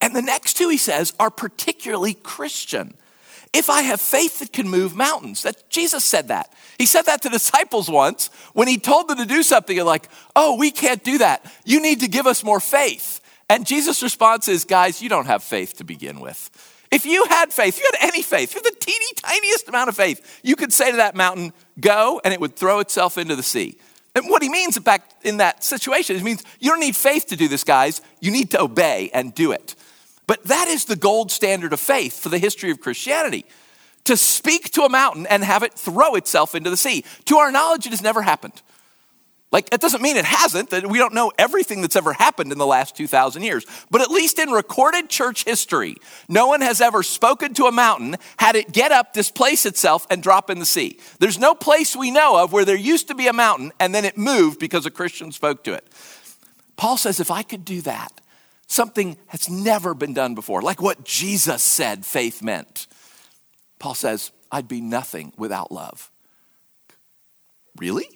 And 0.00 0.16
the 0.16 0.22
next 0.22 0.54
two, 0.54 0.68
he 0.70 0.78
says, 0.78 1.14
are 1.20 1.30
particularly 1.30 2.14
Christian. 2.14 2.94
If 3.52 3.68
I 3.68 3.82
have 3.82 4.00
faith 4.00 4.38
that 4.38 4.52
can 4.52 4.68
move 4.68 4.96
mountains, 4.96 5.42
that 5.42 5.68
Jesus 5.68 6.04
said 6.04 6.28
that. 6.28 6.52
He 6.78 6.86
said 6.86 7.02
that 7.02 7.20
to 7.22 7.28
disciples 7.28 7.88
once 7.90 8.30
when 8.54 8.66
he 8.66 8.78
told 8.78 9.08
them 9.08 9.18
to 9.18 9.26
do 9.26 9.42
something. 9.42 9.76
They're 9.76 9.84
like, 9.84 10.08
oh, 10.34 10.56
we 10.56 10.70
can't 10.70 11.04
do 11.04 11.18
that. 11.18 11.44
You 11.64 11.80
need 11.80 12.00
to 12.00 12.08
give 12.08 12.26
us 12.26 12.42
more 12.42 12.58
faith. 12.58 13.20
And 13.50 13.66
Jesus' 13.66 14.02
response 14.02 14.48
is, 14.48 14.64
guys, 14.64 15.02
you 15.02 15.10
don't 15.10 15.26
have 15.26 15.42
faith 15.42 15.76
to 15.76 15.84
begin 15.84 16.18
with. 16.18 16.50
If 16.90 17.04
you 17.04 17.26
had 17.26 17.52
faith, 17.52 17.78
you 17.78 17.88
had 17.92 18.08
any 18.08 18.22
faith, 18.22 18.54
you 18.54 18.62
had 18.62 18.72
the 18.72 18.78
teeny 18.78 19.12
tiniest 19.16 19.68
amount 19.68 19.90
of 19.90 19.96
faith, 19.96 20.40
you 20.42 20.56
could 20.56 20.72
say 20.72 20.90
to 20.90 20.96
that 20.96 21.14
mountain, 21.14 21.52
go, 21.78 22.20
and 22.24 22.32
it 22.32 22.40
would 22.40 22.56
throw 22.56 22.80
itself 22.80 23.18
into 23.18 23.36
the 23.36 23.42
sea. 23.42 23.78
And 24.14 24.28
what 24.28 24.42
he 24.42 24.48
means 24.48 24.78
back 24.78 25.08
in 25.22 25.38
that 25.38 25.64
situation, 25.64 26.16
he 26.16 26.22
means 26.22 26.42
you 26.60 26.70
don't 26.70 26.80
need 26.80 26.96
faith 26.96 27.26
to 27.28 27.36
do 27.36 27.48
this, 27.48 27.64
guys. 27.64 28.02
You 28.20 28.30
need 28.30 28.50
to 28.50 28.60
obey 28.60 29.10
and 29.14 29.34
do 29.34 29.52
it. 29.52 29.74
But 30.26 30.44
that 30.44 30.68
is 30.68 30.84
the 30.84 30.96
gold 30.96 31.30
standard 31.30 31.72
of 31.72 31.80
faith 31.80 32.18
for 32.20 32.28
the 32.28 32.38
history 32.38 32.70
of 32.70 32.80
Christianity 32.80 33.44
to 34.04 34.16
speak 34.16 34.70
to 34.72 34.82
a 34.82 34.88
mountain 34.88 35.26
and 35.26 35.44
have 35.44 35.62
it 35.62 35.74
throw 35.74 36.14
itself 36.14 36.54
into 36.54 36.70
the 36.70 36.76
sea. 36.76 37.04
To 37.26 37.38
our 37.38 37.50
knowledge, 37.50 37.86
it 37.86 37.90
has 37.90 38.02
never 38.02 38.22
happened. 38.22 38.60
Like, 39.52 39.72
it 39.72 39.82
doesn't 39.82 40.00
mean 40.00 40.16
it 40.16 40.24
hasn't, 40.24 40.70
that 40.70 40.86
we 40.86 40.96
don't 40.96 41.12
know 41.12 41.30
everything 41.38 41.82
that's 41.82 41.94
ever 41.94 42.14
happened 42.14 42.52
in 42.52 42.58
the 42.58 42.66
last 42.66 42.96
2,000 42.96 43.42
years. 43.42 43.66
But 43.90 44.00
at 44.00 44.10
least 44.10 44.38
in 44.38 44.48
recorded 44.48 45.10
church 45.10 45.44
history, 45.44 45.98
no 46.26 46.46
one 46.46 46.62
has 46.62 46.80
ever 46.80 47.02
spoken 47.02 47.52
to 47.54 47.66
a 47.66 47.72
mountain, 47.72 48.16
had 48.38 48.56
it 48.56 48.72
get 48.72 48.92
up, 48.92 49.12
displace 49.12 49.66
itself, 49.66 50.06
and 50.10 50.22
drop 50.22 50.48
in 50.48 50.58
the 50.58 50.64
sea. 50.64 50.98
There's 51.18 51.38
no 51.38 51.54
place 51.54 51.94
we 51.94 52.10
know 52.10 52.42
of 52.42 52.52
where 52.52 52.64
there 52.64 52.76
used 52.76 53.08
to 53.08 53.14
be 53.14 53.28
a 53.28 53.32
mountain 53.34 53.72
and 53.78 53.94
then 53.94 54.06
it 54.06 54.16
moved 54.16 54.58
because 54.58 54.86
a 54.86 54.90
Christian 54.90 55.32
spoke 55.32 55.64
to 55.64 55.74
it. 55.74 55.86
Paul 56.76 56.96
says, 56.96 57.20
if 57.20 57.30
I 57.30 57.42
could 57.42 57.66
do 57.66 57.82
that, 57.82 58.22
something 58.66 59.18
has 59.26 59.50
never 59.50 59.92
been 59.92 60.14
done 60.14 60.34
before, 60.34 60.62
like 60.62 60.80
what 60.80 61.04
Jesus 61.04 61.62
said 61.62 62.06
faith 62.06 62.42
meant. 62.42 62.86
Paul 63.78 63.94
says, 63.94 64.32
I'd 64.50 64.66
be 64.66 64.80
nothing 64.80 65.34
without 65.36 65.70
love. 65.70 66.10
Really? 67.76 68.08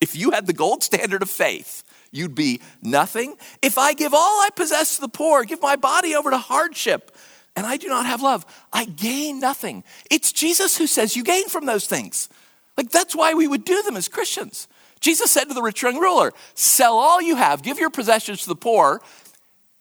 If 0.00 0.14
you 0.16 0.30
had 0.30 0.46
the 0.46 0.52
gold 0.52 0.82
standard 0.82 1.22
of 1.22 1.30
faith, 1.30 1.82
you'd 2.10 2.34
be 2.34 2.60
nothing. 2.82 3.36
If 3.62 3.78
I 3.78 3.94
give 3.94 4.14
all 4.14 4.40
I 4.40 4.50
possess 4.54 4.96
to 4.96 5.00
the 5.00 5.08
poor, 5.08 5.44
give 5.44 5.60
my 5.60 5.76
body 5.76 6.14
over 6.14 6.30
to 6.30 6.38
hardship, 6.38 7.14
and 7.56 7.66
I 7.66 7.76
do 7.76 7.88
not 7.88 8.06
have 8.06 8.22
love, 8.22 8.46
I 8.72 8.84
gain 8.84 9.40
nothing. 9.40 9.82
It's 10.10 10.32
Jesus 10.32 10.78
who 10.78 10.86
says 10.86 11.16
you 11.16 11.24
gain 11.24 11.48
from 11.48 11.66
those 11.66 11.86
things. 11.86 12.28
Like 12.76 12.90
that's 12.90 13.16
why 13.16 13.34
we 13.34 13.48
would 13.48 13.64
do 13.64 13.82
them 13.82 13.96
as 13.96 14.08
Christians. 14.08 14.68
Jesus 15.00 15.30
said 15.30 15.44
to 15.44 15.54
the 15.54 15.62
rich 15.62 15.82
young 15.82 15.98
ruler, 15.98 16.32
Sell 16.54 16.96
all 16.96 17.20
you 17.20 17.36
have, 17.36 17.62
give 17.62 17.78
your 17.78 17.90
possessions 17.90 18.42
to 18.42 18.48
the 18.48 18.56
poor, 18.56 19.00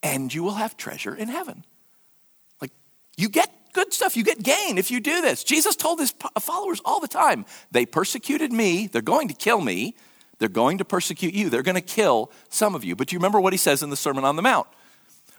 and 0.02 0.34
you 0.34 0.44
will 0.44 0.56
have 0.56 0.78
treasure 0.78 1.14
in 1.14 1.28
heaven. 1.28 1.64
Like 2.60 2.72
you 3.16 3.30
get 3.30 3.52
good 3.78 3.94
stuff. 3.94 4.18
You 4.18 4.24
get 4.24 4.42
gain 4.42 4.80
if 4.80 4.90
you 4.90 5.00
do 5.00 5.22
this. 5.22 5.44
Jesus 5.44 5.76
told 5.76 6.00
his 6.00 6.12
followers 6.40 6.82
all 6.84 7.00
the 7.00 7.08
time 7.08 7.46
they 7.72 7.86
persecuted 7.86 8.52
me, 8.52 8.88
they're 8.88 9.04
going 9.04 9.28
to 9.28 9.36
kill 9.36 9.62
me, 9.62 9.96
they're 10.40 10.50
going 10.50 10.78
to 10.78 10.86
persecute 10.86 11.34
you, 11.34 11.50
they're 11.50 11.64
going 11.64 11.76
to 11.76 11.82
kill 11.82 12.32
some 12.50 12.76
of 12.76 12.84
you. 12.84 12.96
But 12.96 13.12
you 13.12 13.18
remember 13.18 13.40
what 13.40 13.54
he 13.54 13.58
says 13.58 13.84
in 13.84 13.90
the 13.90 13.96
Sermon 13.96 14.24
on 14.24 14.36
the 14.36 14.42
Mount? 14.42 14.68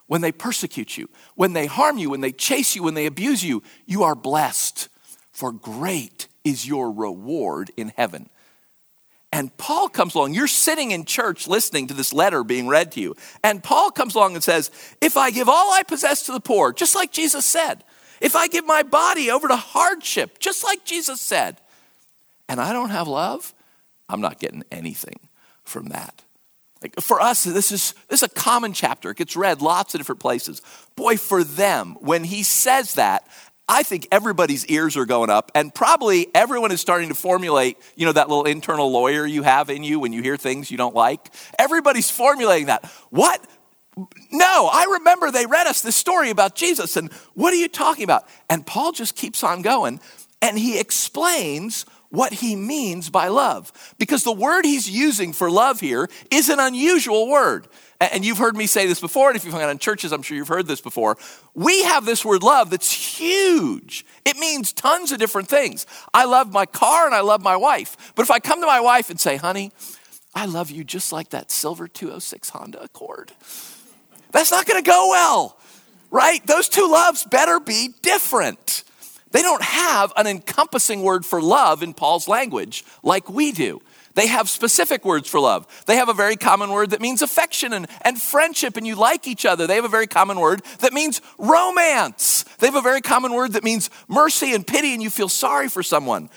When 0.07 0.23
they 0.23 0.33
persecute 0.33 0.97
you, 0.97 1.09
when 1.35 1.53
they 1.53 1.67
harm 1.67 1.99
you, 1.99 2.11
when 2.11 2.23
they 2.23 2.33
chase 2.33 2.75
you, 2.75 2.83
when 2.83 2.95
they 2.95 3.07
abuse 3.07 3.45
you, 3.45 3.63
you 3.87 4.05
are 4.05 4.15
blessed, 4.15 4.89
for 5.33 5.53
great 5.53 6.29
is 6.45 6.67
your 6.67 6.91
reward 6.91 7.71
in 7.77 7.93
heaven. 7.97 8.31
And 9.31 9.55
Paul 9.59 9.91
comes 9.91 10.15
along. 10.15 10.33
You're 10.33 10.47
sitting 10.47 10.91
in 10.91 11.05
church 11.05 11.47
listening 11.47 11.89
to 11.89 11.95
this 11.95 12.15
letter 12.15 12.43
being 12.43 12.67
read 12.67 12.93
to 12.93 13.01
you. 13.01 13.15
And 13.45 13.63
Paul 13.63 13.91
comes 13.91 14.15
along 14.15 14.35
and 14.35 14.43
says, 14.43 14.71
If 15.03 15.19
I 15.19 15.31
give 15.31 15.49
all 15.49 15.73
I 15.73 15.83
possess 15.83 16.23
to 16.25 16.33
the 16.33 16.41
poor, 16.41 16.73
just 16.73 16.95
like 16.95 17.13
Jesus 17.13 17.45
said, 17.45 17.85
if 18.21 18.35
I 18.35 18.49
give 18.49 18.67
my 18.67 18.83
body 18.83 19.31
over 19.31 19.47
to 19.47 19.57
hardship, 19.57 20.39
just 20.39 20.65
like 20.65 20.85
Jesus 20.85 21.21
said, 21.21 21.61
and 22.49 22.61
I 22.61 22.73
don't 22.73 22.91
have 22.91 23.07
love, 23.07 23.55
I'm 24.09 24.21
not 24.21 24.39
getting 24.39 24.65
anything 24.71 25.21
from 25.65 25.87
that. 25.87 26.23
Like 26.81 26.95
for 27.01 27.21
us, 27.21 27.45
this 27.45 27.73
is, 27.73 27.95
this 28.09 28.23
is 28.23 28.23
a 28.23 28.29
common 28.29 28.73
chapter. 28.73 29.11
It 29.11 29.17
gets 29.17 29.37
read 29.37 29.61
lots 29.61 29.95
of 29.95 30.01
different 30.01 30.21
places. 30.21 30.63
Boy, 30.95 31.17
for 31.17 31.43
them, 31.43 31.97
when 32.01 32.25
he 32.25 32.43
says 32.43 32.95
that, 32.95 33.27
I 33.69 33.83
think 33.83 34.09
everybody's 34.11 34.65
ears 34.67 34.97
are 34.97 35.05
going 35.05 35.29
up, 35.29 35.53
and 35.55 35.75
probably 35.75 36.29
everyone 36.35 36.73
is 36.73 36.81
starting 36.81 37.11
to 37.11 37.15
formulate, 37.15 37.77
you 37.97 38.07
know, 38.07 38.13
that 38.13 38.29
little 38.29 38.45
internal 38.45 38.91
lawyer 38.91 39.27
you 39.27 39.43
have 39.43 39.69
in 39.69 39.85
you 39.85 40.01
when 40.01 40.15
you 40.15 40.23
hear 40.23 40.39
things 40.39 40.71
you 40.71 40.79
don't 40.79 40.95
like. 40.95 41.29
Everybody's 41.59 42.11
formulating 42.11 42.69
that. 42.69 42.87
What? 43.11 43.47
No, 44.33 44.71
I 44.73 44.87
remember 44.93 45.31
they 45.31 45.45
read 45.45 45.67
us 45.67 45.83
this 45.83 45.97
story 45.97 46.31
about 46.31 46.55
Jesus, 46.55 46.97
and 46.97 47.13
what 47.35 47.53
are 47.53 47.57
you 47.57 47.69
talking 47.69 48.05
about? 48.05 48.27
And 48.49 48.67
Paul 48.67 48.93
just 48.93 49.17
keeps 49.17 49.45
on 49.45 49.61
going, 49.61 50.01
and 50.41 50.59
he 50.59 50.81
explains 50.81 51.85
what 52.11 52.33
he 52.33 52.57
means 52.57 53.11
by 53.11 53.29
love. 53.29 53.73
Because 53.99 54.25
the 54.25 54.33
word 54.33 54.65
he's 54.65 54.89
using 54.89 55.33
for 55.33 55.51
love 55.51 55.81
here 55.81 56.09
is 56.31 56.49
an 56.49 56.61
unusual 56.61 57.29
word. 57.29 57.69
And 58.01 58.25
you've 58.25 58.39
heard 58.39 58.57
me 58.57 58.67
say 58.67 58.87
this 58.87 59.01
before, 59.01 59.29
and 59.29 59.37
if 59.37 59.45
you've 59.45 59.53
hung 59.53 59.63
out 59.63 59.71
in 59.71 59.79
churches, 59.79 60.13
I'm 60.13 60.23
sure 60.23 60.37
you've 60.37 60.49
heard 60.49 60.69
this 60.69 60.81
before. 60.81 61.17
We 61.55 61.83
have 61.83 62.05
this 62.05 62.25
word 62.25 62.45
love 62.45 62.71
that's 62.71 62.93
huge. 62.93 64.07
It 64.25 64.37
means 64.37 64.73
tons 64.73 65.11
of 65.11 65.19
different 65.19 65.49
things. 65.49 65.85
I 66.15 66.25
love 66.25 66.53
my 66.53 66.65
car 66.65 67.07
and 67.07 67.15
I 67.15 67.21
love 67.21 67.43
my 67.43 67.57
wife. 67.57 68.13
But 68.15 68.23
if 68.23 68.31
I 68.31 68.39
come 68.39 68.61
to 68.61 68.67
my 68.67 68.81
wife 68.81 69.11
and 69.11 69.19
say, 69.19 69.37
honey, 69.37 69.73
I 70.33 70.47
love 70.47 70.71
you 70.71 70.85
just 70.85 71.13
like 71.13 71.31
that 71.31 71.51
silver 71.51 71.89
206 71.89 72.51
Honda 72.51 72.81
Accord, 72.81 73.33
that's 74.31 74.53
not 74.53 74.67
gonna 74.67 74.83
go 74.83 75.09
well, 75.09 75.59
right? 76.13 76.47
Those 76.47 76.69
two 76.69 76.89
loves 76.89 77.25
better 77.25 77.59
be 77.59 77.95
different. 78.03 78.85
They 79.31 79.43
don't 79.43 79.63
have 79.63 80.13
an 80.17 80.27
encompassing 80.27 81.03
word 81.03 81.27
for 81.27 81.43
love 81.43 81.83
in 81.83 81.95
Paul's 81.95 82.29
language 82.29 82.85
like 83.03 83.29
we 83.29 83.53
do. 83.53 83.81
They 84.15 84.27
have 84.27 84.49
specific 84.49 85.05
words 85.05 85.29
for 85.29 85.39
love. 85.39 85.67
They 85.87 85.97
have 85.97 86.09
a 86.09 86.15
very 86.15 86.35
common 86.35 86.71
word 86.71 86.91
that 86.91 87.01
means 87.01 87.23
affection 87.23 87.73
and, 87.73 87.87
and 88.03 88.21
friendship, 88.21 88.77
and 88.77 88.85
you 88.85 88.97
like 88.97 89.29
each 89.29 89.47
other. 89.47 89.67
They 89.67 89.77
have 89.77 89.85
a 89.85 89.89
very 89.89 90.09
common 90.09 90.41
word 90.41 90.63
that 90.81 90.93
means 90.93 91.21
romance. 91.39 92.45
They 92.59 92.67
have 92.67 92.75
a 92.75 92.81
very 92.81 93.01
common 93.01 93.33
word 93.33 93.53
that 93.53 93.63
means 93.63 93.91
mercy 94.09 94.55
and 94.55 94.67
pity, 94.67 94.93
and 94.93 95.03
you 95.03 95.09
feel 95.11 95.29
sorry 95.29 95.69
for 95.69 95.85
someone. 95.85 96.31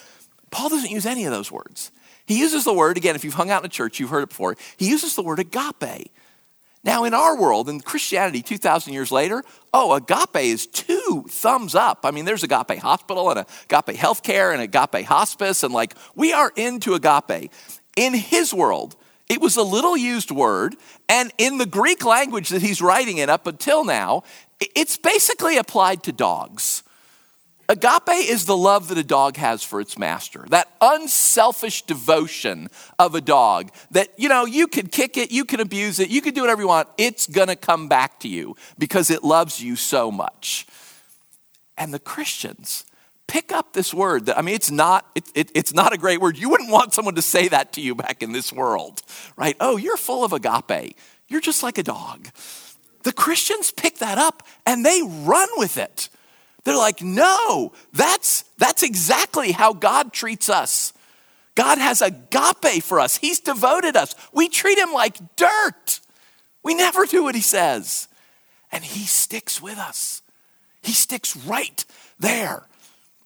Paul 0.51 0.69
doesn't 0.69 0.91
use 0.91 1.07
any 1.07 1.25
of 1.25 1.31
those 1.31 1.51
words. 1.51 1.91
He 2.27 2.37
uses 2.39 2.65
the 2.65 2.73
word, 2.73 2.97
again, 2.97 3.15
if 3.15 3.23
you've 3.23 3.33
hung 3.33 3.49
out 3.49 3.63
in 3.63 3.65
a 3.65 3.69
church, 3.69 3.99
you've 3.99 4.11
heard 4.11 4.23
it 4.23 4.29
before, 4.29 4.55
he 4.77 4.87
uses 4.87 5.15
the 5.15 5.23
word 5.23 5.39
agape. 5.39 6.11
Now, 6.83 7.03
in 7.03 7.13
our 7.13 7.37
world, 7.37 7.69
in 7.69 7.79
Christianity 7.79 8.41
2,000 8.41 8.91
years 8.93 9.11
later, 9.11 9.43
oh, 9.71 9.93
agape 9.93 10.35
is 10.37 10.65
two 10.65 11.25
thumbs 11.29 11.75
up. 11.75 11.99
I 12.03 12.11
mean, 12.11 12.25
there's 12.25 12.43
agape 12.43 12.79
hospital 12.79 13.29
and 13.29 13.39
agape 13.39 13.95
healthcare 13.95 14.51
and 14.51 14.61
agape 14.61 15.05
hospice, 15.05 15.63
and 15.63 15.73
like, 15.73 15.93
we 16.15 16.33
are 16.33 16.51
into 16.55 16.95
agape. 16.95 17.51
In 17.95 18.13
his 18.13 18.53
world, 18.53 18.95
it 19.29 19.39
was 19.39 19.57
a 19.57 19.63
little 19.63 19.95
used 19.95 20.31
word, 20.31 20.75
and 21.07 21.31
in 21.37 21.59
the 21.59 21.67
Greek 21.67 22.03
language 22.03 22.49
that 22.49 22.61
he's 22.61 22.81
writing 22.81 23.17
in 23.17 23.29
up 23.29 23.45
until 23.45 23.85
now, 23.85 24.23
it's 24.59 24.97
basically 24.97 25.57
applied 25.57 26.03
to 26.03 26.11
dogs. 26.11 26.83
Agape 27.71 28.29
is 28.29 28.43
the 28.43 28.57
love 28.57 28.89
that 28.89 28.97
a 28.97 29.03
dog 29.03 29.37
has 29.37 29.63
for 29.63 29.79
its 29.79 29.97
master, 29.97 30.45
that 30.49 30.69
unselfish 30.81 31.83
devotion 31.83 32.67
of 32.99 33.15
a 33.15 33.21
dog 33.21 33.71
that, 33.91 34.09
you 34.17 34.27
know, 34.27 34.43
you 34.43 34.67
could 34.67 34.91
kick 34.91 35.15
it, 35.15 35.31
you 35.31 35.45
can 35.45 35.61
abuse 35.61 35.97
it, 36.01 36.09
you 36.09 36.21
can 36.21 36.33
do 36.33 36.41
whatever 36.41 36.61
you 36.61 36.67
want. 36.67 36.89
It's 36.97 37.27
gonna 37.27 37.55
come 37.55 37.87
back 37.87 38.19
to 38.19 38.27
you 38.27 38.57
because 38.77 39.09
it 39.09 39.23
loves 39.23 39.61
you 39.63 39.77
so 39.77 40.11
much. 40.11 40.67
And 41.77 41.93
the 41.93 41.99
Christians 41.99 42.85
pick 43.27 43.53
up 43.53 43.71
this 43.71 43.93
word 43.93 44.25
that, 44.25 44.37
I 44.37 44.41
mean, 44.41 44.55
it's 44.55 44.69
not, 44.69 45.09
it, 45.15 45.23
it, 45.33 45.51
it's 45.55 45.73
not 45.73 45.93
a 45.93 45.97
great 45.97 46.19
word. 46.19 46.37
You 46.37 46.49
wouldn't 46.49 46.71
want 46.71 46.93
someone 46.93 47.15
to 47.15 47.21
say 47.21 47.47
that 47.47 47.71
to 47.73 47.81
you 47.81 47.95
back 47.95 48.21
in 48.21 48.33
this 48.33 48.51
world, 48.51 49.01
right? 49.37 49.55
Oh, 49.61 49.77
you're 49.77 49.95
full 49.95 50.25
of 50.25 50.33
agape. 50.33 50.97
You're 51.29 51.39
just 51.39 51.63
like 51.63 51.77
a 51.77 51.83
dog. 51.83 52.27
The 53.03 53.13
Christians 53.13 53.71
pick 53.71 53.99
that 53.99 54.17
up 54.17 54.45
and 54.65 54.85
they 54.85 55.01
run 55.01 55.47
with 55.55 55.77
it. 55.77 56.09
They're 56.63 56.77
like, 56.77 57.01
no, 57.01 57.73
that's, 57.93 58.43
that's 58.57 58.83
exactly 58.83 59.51
how 59.51 59.73
God 59.73 60.13
treats 60.13 60.49
us. 60.49 60.93
God 61.55 61.79
has 61.79 62.01
agape 62.01 62.83
for 62.83 62.99
us. 62.99 63.17
He's 63.17 63.39
devoted 63.39 63.95
us. 63.95 64.15
We 64.31 64.47
treat 64.47 64.77
him 64.77 64.93
like 64.93 65.17
dirt. 65.35 65.99
We 66.63 66.75
never 66.75 67.05
do 67.05 67.23
what 67.23 67.35
he 67.35 67.41
says. 67.41 68.07
And 68.71 68.83
he 68.83 69.05
sticks 69.05 69.61
with 69.61 69.77
us. 69.77 70.21
He 70.81 70.93
sticks 70.93 71.35
right 71.35 71.83
there. 72.19 72.63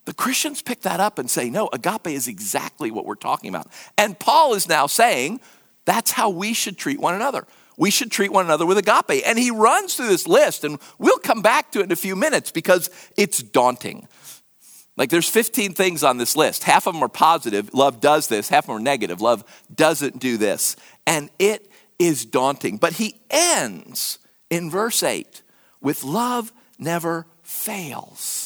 The 0.05 0.13
Christians 0.13 0.61
pick 0.61 0.81
that 0.81 0.99
up 0.99 1.19
and 1.19 1.29
say, 1.29 1.49
no, 1.49 1.69
agape 1.73 2.07
is 2.07 2.27
exactly 2.27 2.91
what 2.91 3.05
we're 3.05 3.15
talking 3.15 3.49
about. 3.49 3.67
And 3.97 4.17
Paul 4.17 4.53
is 4.53 4.67
now 4.67 4.87
saying 4.87 5.39
that's 5.83 6.11
how 6.11 6.29
we 6.29 6.53
should 6.53 6.77
treat 6.77 6.99
one 6.99 7.15
another 7.15 7.45
we 7.77 7.91
should 7.91 8.11
treat 8.11 8.31
one 8.31 8.45
another 8.45 8.65
with 8.65 8.77
agape. 8.77 9.23
And 9.25 9.37
he 9.37 9.51
runs 9.51 9.95
through 9.95 10.07
this 10.07 10.27
list, 10.27 10.63
and 10.63 10.79
we'll 10.97 11.19
come 11.19 11.41
back 11.41 11.71
to 11.71 11.79
it 11.79 11.83
in 11.83 11.91
a 11.91 11.97
few 11.97 12.15
minutes 12.15 12.51
because 12.51 12.89
it's 13.17 13.41
daunting. 13.41 14.07
Like 14.97 15.09
there's 15.09 15.29
15 15.29 15.73
things 15.73 16.03
on 16.03 16.17
this 16.17 16.37
list. 16.37 16.63
Half 16.63 16.87
of 16.87 16.93
them 16.93 17.03
are 17.03 17.09
positive, 17.09 17.73
love 17.73 17.99
does 17.99 18.27
this. 18.27 18.49
Half 18.49 18.65
of 18.65 18.67
them 18.67 18.77
are 18.77 18.79
negative, 18.79 19.21
love 19.21 19.43
doesn't 19.73 20.19
do 20.19 20.37
this. 20.37 20.75
And 21.05 21.29
it 21.37 21.69
is 21.99 22.25
daunting. 22.25 22.77
But 22.77 22.93
he 22.93 23.15
ends 23.29 24.19
in 24.49 24.69
verse 24.69 25.03
8 25.03 25.43
with 25.81 26.03
love 26.03 26.53
never 26.79 27.27
fails. 27.43 28.44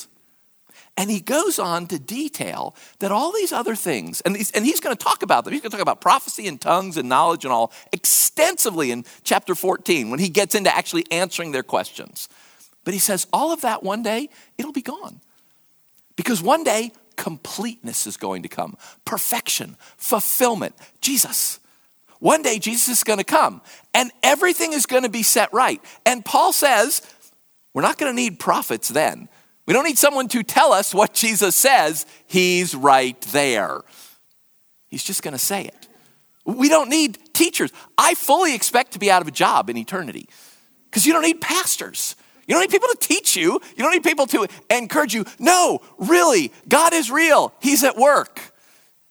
And 1.00 1.10
he 1.10 1.22
goes 1.22 1.60
on 1.60 1.88
to 1.88 1.98
detail 1.98 2.76
that 3.00 3.10
all 3.10 3.32
these 3.32 3.54
other 3.54 3.74
things, 3.74 4.20
and 4.20 4.36
he's, 4.36 4.52
and 4.52 4.66
he's 4.66 4.82
going 4.82 4.94
to 4.94 5.02
talk 5.02 5.24
about 5.24 5.46
them. 5.46 5.54
He's 5.54 5.62
going 5.62 5.72
to 5.72 5.78
talk 5.78 5.82
about 5.82 6.02
prophecy 6.02 6.46
and 6.46 6.60
tongues 6.60 6.98
and 6.98 7.08
knowledge 7.08 7.46
and 7.46 7.54
all 7.54 7.72
extensively 7.94 8.92
in 8.92 9.06
chapter 9.24 9.56
14 9.56 10.10
when 10.10 10.20
he 10.20 10.28
gets 10.28 10.56
into 10.56 10.76
actually 10.76 11.06
answering 11.10 11.54
their 11.54 11.64
questions. 11.64 12.28
But 12.84 12.94
he 12.94 13.00
says, 13.00 13.28
all 13.32 13.54
of 13.54 13.62
that 13.62 13.82
one 13.82 14.04
day, 14.04 14.28
it'll 14.58 14.74
be 14.74 14.82
gone. 14.82 15.22
Because 16.18 16.44
one 16.44 16.66
day, 16.66 16.92
completeness 17.16 18.06
is 18.06 18.18
going 18.18 18.44
to 18.44 18.50
come 18.50 18.76
perfection, 19.06 19.78
fulfillment, 19.96 20.76
Jesus. 21.00 21.62
One 22.20 22.42
day, 22.42 22.60
Jesus 22.60 22.90
is 22.90 23.04
going 23.06 23.20
to 23.20 23.24
come 23.24 23.62
and 23.94 24.12
everything 24.22 24.74
is 24.74 24.86
going 24.86 25.04
to 25.04 25.10
be 25.10 25.24
set 25.24 25.54
right. 25.54 25.82
And 26.06 26.26
Paul 26.26 26.52
says, 26.52 27.02
we're 27.74 27.84
not 27.84 27.98
going 27.98 28.12
to 28.12 28.22
need 28.22 28.38
prophets 28.38 28.90
then 28.90 29.30
we 29.70 29.74
don't 29.74 29.84
need 29.84 30.00
someone 30.00 30.28
to 30.30 30.42
tell 30.42 30.74
us 30.74 30.96
what 30.96 31.14
Jesus 31.14 31.56
says. 31.56 32.08
He's 32.26 32.74
right 32.74 33.22
there. 33.32 33.82
He's 34.88 35.04
just 35.04 35.22
going 35.22 35.34
to 35.34 35.38
say 35.38 35.66
it. 35.66 35.88
We 36.44 36.70
don't 36.70 36.90
need 36.90 37.20
teachers. 37.36 37.72
I 37.96 38.16
fully 38.16 38.56
expect 38.56 38.94
to 38.94 39.00
be 39.00 39.12
out 39.12 39.22
of 39.22 39.28
a 39.28 39.32
job 39.32 39.70
in 39.70 39.78
eternity 39.78 40.28
because 40.90 41.06
you 41.06 41.14
don't 41.14 41.22
need 41.22 41.40
pastors. 41.40 42.16
You 42.48 42.56
don't 42.56 42.62
need 42.62 42.72
people 42.72 42.90
to 42.90 42.98
teach 43.00 43.36
you. 43.36 43.62
You 43.78 43.84
don't 43.84 43.92
need 43.92 44.02
people 44.02 44.26
to 44.26 44.48
encourage 44.72 45.14
you. 45.14 45.24
No, 45.38 45.82
really, 46.00 46.52
God 46.68 46.96
is 46.96 47.12
real. 47.12 47.54
He's 47.62 47.84
at 47.84 47.96
work. 47.96 48.42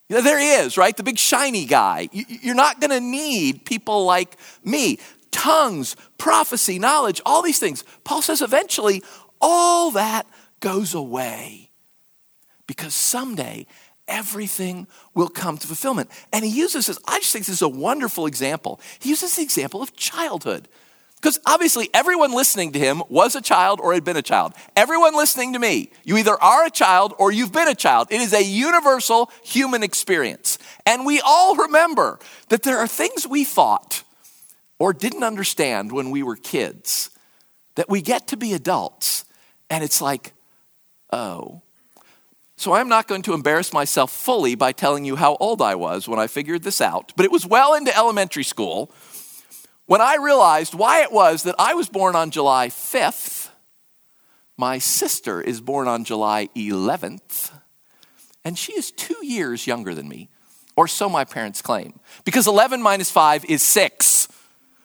There 0.09 0.39
he 0.39 0.55
is, 0.55 0.77
right? 0.77 0.97
The 0.97 1.03
big 1.03 1.17
shiny 1.17 1.63
guy. 1.63 2.09
You're 2.11 2.53
not 2.53 2.81
going 2.81 2.91
to 2.91 2.99
need 2.99 3.63
people 3.63 4.03
like 4.03 4.35
me. 4.65 4.99
Tongues, 5.31 5.95
prophecy, 6.17 6.79
knowledge, 6.79 7.21
all 7.25 7.41
these 7.41 7.59
things. 7.59 7.85
Paul 8.03 8.21
says 8.21 8.41
eventually 8.41 9.03
all 9.39 9.91
that 9.91 10.27
goes 10.59 10.93
away 10.93 11.71
because 12.67 12.93
someday 12.93 13.65
everything 14.07 14.87
will 15.13 15.29
come 15.29 15.57
to 15.57 15.67
fulfillment. 15.67 16.09
And 16.33 16.43
he 16.43 16.51
uses 16.51 16.87
this, 16.87 16.99
I 17.07 17.19
just 17.19 17.31
think 17.31 17.45
this 17.45 17.55
is 17.55 17.61
a 17.61 17.69
wonderful 17.69 18.25
example. 18.25 18.79
He 18.99 19.09
uses 19.09 19.35
the 19.35 19.43
example 19.43 19.81
of 19.81 19.95
childhood. 19.95 20.67
Because 21.21 21.39
obviously, 21.45 21.89
everyone 21.93 22.31
listening 22.33 22.71
to 22.71 22.79
him 22.79 23.03
was 23.09 23.35
a 23.35 23.41
child 23.41 23.81
or 23.81 23.93
had 23.93 24.05
been 24.05 24.15
a 24.15 24.21
child. 24.21 24.53
Everyone 24.77 25.13
listening 25.17 25.51
to 25.51 25.59
me, 25.59 25.91
you 26.05 26.15
either 26.15 26.41
are 26.41 26.65
a 26.65 26.71
child 26.71 27.13
or 27.19 27.29
you've 27.29 27.51
been 27.51 27.67
a 27.67 27.75
child. 27.75 28.07
It 28.09 28.21
is 28.21 28.33
a 28.33 28.41
universal 28.41 29.29
human 29.43 29.83
experience. 29.83 30.57
And 30.85 31.05
we 31.05 31.19
all 31.19 31.57
remember 31.57 32.19
that 32.47 32.63
there 32.63 32.77
are 32.77 32.87
things 32.87 33.27
we 33.27 33.43
thought 33.43 34.03
or 34.79 34.93
didn't 34.93 35.23
understand 35.23 35.91
when 35.91 36.09
we 36.09 36.23
were 36.23 36.37
kids 36.37 37.09
that 37.75 37.89
we 37.89 38.01
get 38.01 38.27
to 38.29 38.37
be 38.37 38.53
adults. 38.53 39.25
And 39.69 39.83
it's 39.83 40.01
like, 40.01 40.31
oh. 41.11 41.61
So 42.55 42.73
I'm 42.73 42.89
not 42.89 43.07
going 43.07 43.21
to 43.23 43.33
embarrass 43.33 43.71
myself 43.71 44.11
fully 44.11 44.55
by 44.55 44.73
telling 44.73 45.05
you 45.05 45.15
how 45.15 45.37
old 45.39 45.61
I 45.61 45.75
was 45.75 46.07
when 46.07 46.19
I 46.19 46.27
figured 46.27 46.63
this 46.63 46.81
out, 46.81 47.13
but 47.15 47.25
it 47.25 47.31
was 47.31 47.45
well 47.45 47.73
into 47.73 47.95
elementary 47.95 48.43
school 48.43 48.91
when 49.89 50.01
I 50.01 50.17
realized 50.17 50.75
why 50.75 51.01
it 51.01 51.11
was 51.11 51.41
that 51.43 51.55
I 51.57 51.73
was 51.73 51.89
born 51.89 52.15
on 52.15 52.29
July 52.29 52.67
5th, 52.67 53.49
my 54.55 54.77
sister 54.77 55.41
is 55.41 55.61
born 55.61 55.87
on 55.87 56.03
July 56.03 56.47
11th, 56.55 57.51
and 58.45 58.55
she 58.55 58.73
is 58.73 58.91
two 58.91 59.25
years 59.25 59.65
younger 59.65 59.95
than 59.95 60.07
me, 60.07 60.29
or 60.75 60.87
so 60.87 61.09
my 61.09 61.25
parents 61.25 61.63
claim. 61.63 61.99
Because 62.23 62.45
11 62.45 62.83
minus 62.83 63.09
5 63.09 63.45
is 63.45 63.63
6. 63.63 64.27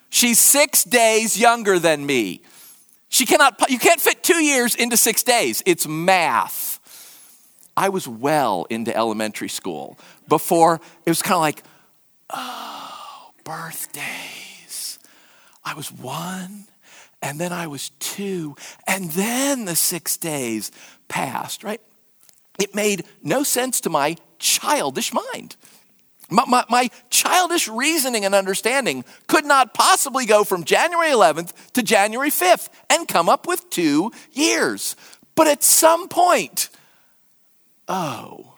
She's 0.09 0.39
six 0.39 0.85
days 0.85 1.39
younger 1.39 1.79
than 1.79 2.07
me. 2.07 2.41
She 3.15 3.27
cannot, 3.27 3.71
you 3.71 3.79
can't 3.79 4.01
fit 4.01 4.25
two 4.25 4.43
years 4.43 4.75
into 4.75 4.97
six 4.97 5.23
days. 5.23 5.63
It's 5.67 5.87
math. 5.87 6.81
I 7.77 7.89
was 7.89 8.09
well 8.09 8.67
into 8.69 8.95
elementary 8.97 9.49
school 9.49 9.97
before 10.27 10.81
it 11.07 11.11
was 11.11 11.23
kind 11.23 11.37
of 11.37 11.41
like, 11.43 11.63
oh, 12.31 13.31
birthdays. 13.45 14.99
I 15.65 15.75
was 15.75 15.93
one, 15.93 16.65
and 17.23 17.39
then 17.39 17.53
I 17.53 17.69
was 17.69 17.91
two, 18.01 18.57
and 18.85 19.13
then 19.13 19.67
the 19.67 19.77
six 19.77 20.17
days 20.17 20.73
passed, 21.07 21.63
right? 21.63 21.81
It 22.59 22.75
made 22.75 23.05
no 23.23 23.45
sense 23.45 23.81
to 23.83 23.91
my 23.91 24.17
childish 24.41 25.13
mind. 25.13 25.55
My, 26.31 26.45
my, 26.47 26.65
my, 26.71 26.91
childish 27.11 27.69
reasoning 27.69 28.25
and 28.25 28.35
understanding 28.35 29.05
could 29.27 29.45
not 29.45 29.75
possibly 29.75 30.27
go 30.27 30.43
from 30.43 30.65
January 30.65 31.11
11th 31.11 31.53
to 31.73 31.83
January 31.83 32.31
5th 32.31 32.69
and 32.89 33.07
come 33.07 33.29
up 33.29 33.47
with 33.47 33.69
two 33.69 34.11
years. 34.33 34.97
But 35.35 35.49
at 35.49 35.63
some 35.63 36.09
point, 36.09 36.71
oh, 37.89 38.55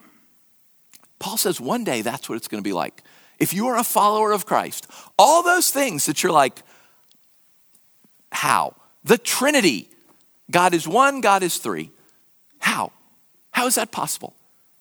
Paul 1.19 1.37
says 1.37 1.61
one 1.61 1.83
day 1.83 2.03
that's 2.03 2.29
what 2.29 2.37
it's 2.37 2.49
going 2.49 2.63
to 2.63 2.69
be 2.69 2.73
like. 2.73 3.03
If 3.39 3.53
you 3.53 3.67
are 3.67 3.77
a 3.77 3.85
follower 3.85 4.33
of 4.33 4.47
Christ, 4.47 4.87
all 5.19 5.43
those 5.43 5.71
things 5.71 6.07
that 6.07 6.23
you're 6.23 6.33
like, 6.33 6.63
how? 8.31 8.75
The 9.05 9.19
Trinity. 9.19 9.89
God 10.51 10.73
is 10.73 10.87
one, 10.87 11.21
God 11.21 11.43
is 11.43 11.59
three. 11.59 11.91
How? 12.59 12.93
How 13.51 13.67
is 13.67 13.75
that 13.75 13.91
possible? 13.91 14.36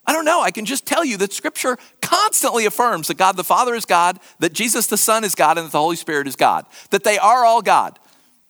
I 0.08 0.14
don't 0.14 0.26
know. 0.26 0.42
I 0.42 0.52
can 0.52 0.66
just 0.66 0.86
tell 0.86 1.04
you 1.04 1.18
that 1.18 1.34
Scripture 1.34 1.78
constantly 2.02 2.66
affirms 2.66 3.08
that 3.08 3.18
God 3.18 3.38
the 3.38 3.44
Father 3.44 3.74
is 3.74 3.86
God, 3.86 4.20
that 4.40 4.54
Jesus 4.54 4.88
the 4.88 4.98
Son 4.98 5.24
is 5.24 5.36
God, 5.36 5.58
and 5.58 5.66
that 5.66 5.72
the 5.72 5.80
Holy 5.80 5.96
Spirit 5.96 6.28
is 6.28 6.36
God. 6.36 6.66
That 6.92 7.04
they 7.04 7.18
are 7.18 7.44
all 7.44 7.62
God. 7.62 7.98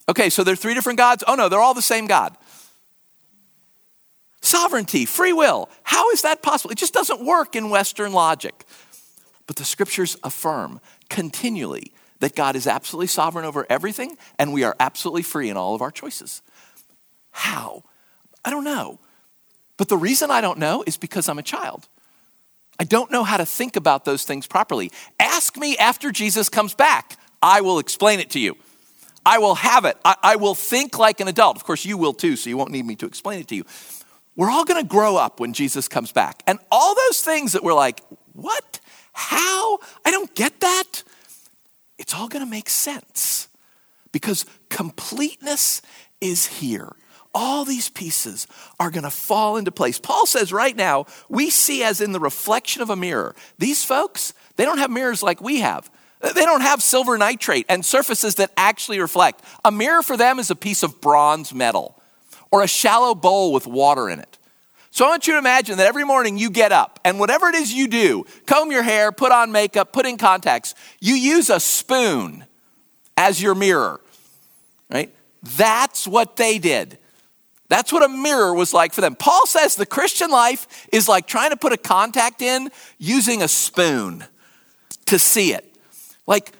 Okay, 0.10 0.30
so 0.30 0.44
they're 0.44 0.56
three 0.56 0.74
different 0.74 0.98
gods? 0.98 1.24
Oh 1.28 1.36
no, 1.36 1.50
they're 1.50 1.60
all 1.60 1.74
the 1.74 1.82
same 1.82 2.08
God. 2.08 2.36
Sovereignty, 4.42 5.06
free 5.06 5.34
will. 5.34 5.70
How 5.84 6.12
is 6.12 6.22
that 6.22 6.44
possible? 6.44 6.72
It 6.72 6.78
just 6.78 6.94
doesn't 6.94 7.26
work 7.26 7.56
in 7.56 7.70
Western 7.70 8.14
logic. 8.14 8.66
But 9.48 9.56
the 9.56 9.66
Scriptures 9.66 10.18
affirm 10.24 10.82
continually 11.10 11.94
that 12.20 12.36
God 12.36 12.56
is 12.56 12.68
absolutely 12.68 13.08
sovereign 13.08 13.46
over 13.46 13.66
everything 13.70 14.18
and 14.38 14.54
we 14.54 14.64
are 14.64 14.76
absolutely 14.80 15.24
free 15.24 15.50
in 15.50 15.58
all 15.58 15.74
of 15.74 15.82
our 15.82 15.92
choices. 15.92 16.42
How? 17.32 17.84
I 18.44 18.50
don't 18.50 18.64
know. 18.64 19.00
But 19.78 19.90
the 19.90 19.98
reason 19.98 20.32
I 20.32 20.42
don't 20.42 20.60
know 20.60 20.84
is 20.88 20.98
because 20.98 21.28
I'm 21.28 21.40
a 21.40 21.44
child. 21.44 21.88
I 22.80 22.84
don't 22.84 23.12
know 23.12 23.24
how 23.24 23.38
to 23.38 23.46
think 23.46 23.76
about 23.76 24.06
those 24.06 24.24
things 24.24 24.48
properly. 24.48 24.92
Ask 25.20 25.58
me 25.58 25.78
after 25.78 26.12
Jesus 26.12 26.50
comes 26.50 26.74
back. 26.74 27.18
I 27.42 27.62
will 27.62 27.80
explain 27.80 28.20
it 28.20 28.32
to 28.32 28.40
you. 28.40 28.58
I 29.26 29.40
will 29.40 29.56
have 29.56 29.86
it. 29.86 29.98
I, 30.06 30.16
I 30.22 30.36
will 30.36 30.56
think 30.56 31.00
like 31.00 31.20
an 31.20 31.28
adult. 31.28 31.56
Of 31.56 31.64
course, 31.64 31.86
you 31.86 31.98
will 31.98 32.14
too, 32.14 32.36
so 32.36 32.50
you 32.50 32.58
won't 32.58 32.72
need 32.72 32.86
me 32.86 32.96
to 32.98 33.06
explain 33.06 33.40
it 33.40 33.48
to 33.50 33.56
you. 33.56 33.66
We're 34.36 34.50
all 34.50 34.66
going 34.66 34.82
to 34.82 34.88
grow 34.88 35.16
up 35.16 35.40
when 35.40 35.54
Jesus 35.54 35.88
comes 35.88 36.12
back. 36.12 36.44
And 36.46 36.60
all 36.70 36.94
those 36.96 37.22
things 37.22 37.54
that 37.54 37.64
we're 37.64 37.74
like, 37.74 38.02
what? 38.34 38.80
How? 39.14 39.80
I 40.04 40.12
don't 40.12 40.34
get 40.36 40.60
that. 40.60 41.04
It's 41.98 42.14
all 42.14 42.28
going 42.28 42.44
to 42.44 42.50
make 42.50 42.70
sense 42.70 43.48
because 44.12 44.46
completeness 44.70 45.82
is 46.20 46.46
here 46.46 46.92
all 47.36 47.66
these 47.66 47.90
pieces 47.90 48.48
are 48.80 48.90
going 48.90 49.04
to 49.04 49.12
fall 49.12 49.58
into 49.58 49.72
place. 49.72 50.00
Paul 50.00 50.26
says 50.26 50.54
right 50.54 50.76
now, 50.76 51.06
we 51.30 51.50
see 51.50 51.84
as 51.84 52.00
in 52.00 52.14
the 52.14 52.20
reflection 52.20 52.82
of 52.82 52.90
a 52.90 52.96
mirror. 52.96 53.36
These 53.60 53.84
folks, 53.84 54.34
they 54.56 54.64
don't 54.64 54.78
have 54.78 54.90
mirrors 54.90 55.22
like 55.22 55.42
we 55.42 55.60
have. 55.60 55.92
They 56.22 56.46
don't 56.46 56.62
have 56.62 56.82
silver 56.82 57.18
nitrate 57.18 57.66
and 57.68 57.86
surfaces 57.86 58.36
that 58.36 58.52
actually 58.56 59.00
reflect. 59.00 59.44
A 59.66 59.72
mirror 59.72 60.02
for 60.02 60.16
them 60.18 60.40
is 60.40 60.50
a 60.50 60.56
piece 60.56 60.82
of 60.82 61.02
bronze 61.02 61.54
metal 61.54 62.02
or 62.52 62.64
a 62.64 62.68
shallow 62.68 63.14
bowl 63.14 63.52
with 63.52 63.68
water 63.68 64.10
in 64.10 64.20
it. 64.20 64.38
So 64.90 65.06
I 65.06 65.10
want 65.10 65.28
you 65.28 65.34
to 65.34 65.40
imagine 65.40 65.78
that 65.78 65.88
every 65.88 66.06
morning 66.06 66.38
you 66.38 66.50
get 66.50 66.72
up 66.72 67.02
and 67.04 67.20
whatever 67.20 67.50
it 67.50 67.56
is 67.56 67.74
you 67.74 67.90
do, 67.90 68.26
comb 68.46 68.72
your 68.72 68.82
hair, 68.82 69.12
put 69.12 69.34
on 69.34 69.52
makeup, 69.52 69.92
put 69.92 70.06
in 70.06 70.18
contacts, 70.18 70.74
you 71.02 71.16
use 71.16 71.50
a 71.50 71.60
spoon 71.60 72.46
as 73.18 73.42
your 73.42 73.56
mirror, 73.56 74.00
right? 74.90 75.14
That's 75.44 76.08
what 76.08 76.38
they 76.38 76.60
did. 76.60 76.98
That's 77.68 77.92
what 77.92 78.04
a 78.04 78.08
mirror 78.08 78.54
was 78.54 78.74
like 78.74 78.94
for 78.94 79.02
them. 79.02 79.16
Paul 79.16 79.46
says 79.46 79.76
the 79.76 79.86
Christian 79.86 80.30
life 80.30 80.88
is 80.92 81.08
like 81.08 81.28
trying 81.28 81.50
to 81.50 81.58
put 81.58 81.74
a 81.74 81.78
contact 81.78 82.42
in 82.42 82.70
using 82.98 83.42
a 83.42 83.48
spoon 83.48 84.24
to 85.06 85.18
see 85.18 85.54
it. 85.54 85.76
Like 86.28 86.52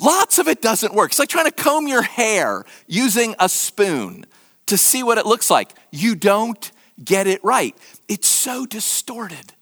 lots 0.00 0.38
of 0.38 0.48
it 0.48 0.62
doesn't 0.62 0.94
work. 0.94 1.10
It's 1.10 1.18
like 1.18 1.28
trying 1.28 1.46
to 1.46 1.52
comb 1.52 1.88
your 1.88 2.02
hair 2.02 2.64
using 2.86 3.34
a 3.38 3.48
spoon 3.48 4.26
to 4.66 4.76
see 4.76 5.02
what 5.02 5.18
it 5.18 5.26
looks 5.26 5.50
like. 5.50 5.72
You 5.90 6.14
don't 6.14 6.70
get 7.02 7.26
it 7.26 7.42
right. 7.42 7.76
It's 8.08 8.28
so 8.28 8.66
distorted. 8.66 9.52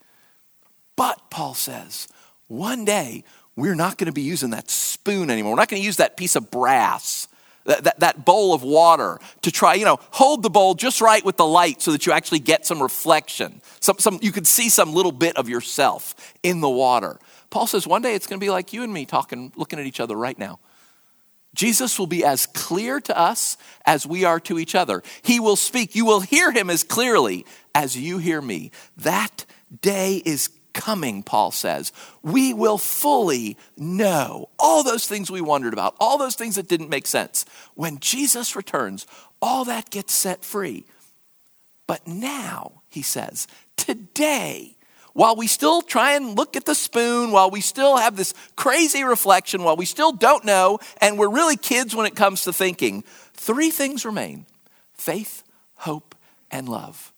But, 0.97 1.31
Paul 1.31 1.55
says, 1.55 2.09
one 2.47 2.85
day 2.85 3.25
we're 3.57 3.75
not 3.75 3.97
going 3.97 4.07
to 4.07 4.13
be 4.13 4.23
using 4.23 4.51
that 4.51 4.71
spoon 4.71 5.31
anymore. 5.31 5.53
We're 5.53 5.59
not 5.59 5.69
going 5.69 5.81
to 5.81 5.87
use 5.87 5.97
that 5.97 6.17
piece 6.17 6.37
of 6.37 6.51
brass 6.51 7.27
that, 7.65 7.85
that, 7.85 8.01
that, 8.01 8.25
bowl 8.25 8.55
of 8.55 8.63
water 8.63 9.19
to 9.43 9.51
try, 9.51 9.75
you 9.75 9.85
know, 9.85 9.99
hold 10.11 10.43
the 10.43 10.51
bowl 10.51 10.75
just 10.75 11.01
right 11.01 11.25
with 11.25 11.37
the 11.37 11.47
light 11.47 11.83
so 11.83 11.93
that 11.93 12.07
you 12.07 12.13
actually 12.13 12.39
get 12.39 12.67
some 12.67 12.83
reflection. 12.83 13.61
Some, 13.81 13.99
some, 13.99 14.19
you 14.23 14.33
could 14.33 14.47
see 14.47 14.69
some 14.69 14.95
little 14.95 15.13
bit 15.13 15.37
of 15.37 15.49
yourself 15.49 16.15
in 16.43 16.61
the 16.61 16.71
water. 16.71 17.19
Paul 17.51 17.67
says 17.67 17.87
one 17.87 18.03
day 18.03 18.15
it's 18.15 18.27
going 18.27 18.41
to 18.41 18.45
be 18.45 18.51
like 18.51 18.73
you 18.73 18.83
and 18.83 18.93
me 18.93 19.05
talking, 19.05 19.53
looking 19.57 19.79
at 19.79 19.87
each 19.87 20.01
other 20.01 20.17
right 20.17 20.39
now. 20.39 20.61
Jesus 21.55 21.99
will 21.99 22.07
be 22.07 22.25
as 22.25 22.47
clear 22.47 23.01
to 23.01 23.19
us 23.19 23.57
as 23.85 24.07
we 24.07 24.25
are 24.25 24.39
to 24.41 24.59
each 24.59 24.75
other. 24.75 25.03
He 25.23 25.41
will 25.41 25.57
speak. 25.57 25.97
You 25.97 26.07
will 26.07 26.21
hear 26.21 26.53
him 26.53 26.71
as 26.71 26.85
clearly 26.85 27.45
as 27.75 27.97
you 27.97 28.19
hear 28.19 28.41
me. 28.41 28.71
That 28.99 29.45
day 29.83 30.23
is 30.25 30.51
coming, 30.73 31.23
Paul 31.23 31.51
says, 31.51 31.93
we 32.23 32.53
will 32.55 32.79
fully 32.79 33.57
know 33.77 34.49
all 34.59 34.83
those 34.83 35.07
things 35.07 35.31
we 35.31 35.41
wondered 35.41 35.73
about, 35.73 35.95
all 36.01 36.19
those 36.19 36.35
things 36.35 36.57
that 36.57 36.69
didn't 36.69 36.89
make 36.89 37.07
sense. 37.07 37.45
When 37.75 37.99
Jesus 37.99 38.57
returns, 38.57 39.07
all 39.41 39.65
that 39.67 39.91
gets 39.91 40.13
set 40.13 40.45
free. 40.45 40.85
But 41.87 42.07
now, 42.07 42.83
he 42.89 43.03
says, 43.03 43.47
today, 43.77 44.77
while 45.13 45.37
we 45.37 45.47
still 45.47 45.83
try 45.83 46.13
and 46.13 46.37
look 46.37 46.57
at 46.57 46.65
the 46.65 46.75
spoon, 46.75 47.33
while 47.33 47.51
we 47.51 47.61
still 47.61 47.97
have 47.97 48.17
this 48.17 48.33
crazy 48.57 49.03
reflection, 49.03 49.65
while 49.65 49.77
we 49.77 49.87
still 49.87 50.13
don't 50.13 50.45
know, 50.45 50.79
and 51.01 51.19
we're 51.19 51.31
really 51.31 51.57
kids 51.57 51.95
when 51.97 52.07
it 52.07 52.15
comes 52.15 52.45
to 52.45 52.53
thinking, 52.53 53.03
three 53.35 53.71
things 53.71 54.05
remain 54.05 54.47
faith, 54.95 55.43
hope, 55.77 56.15
and 56.51 56.69
love 56.69 57.13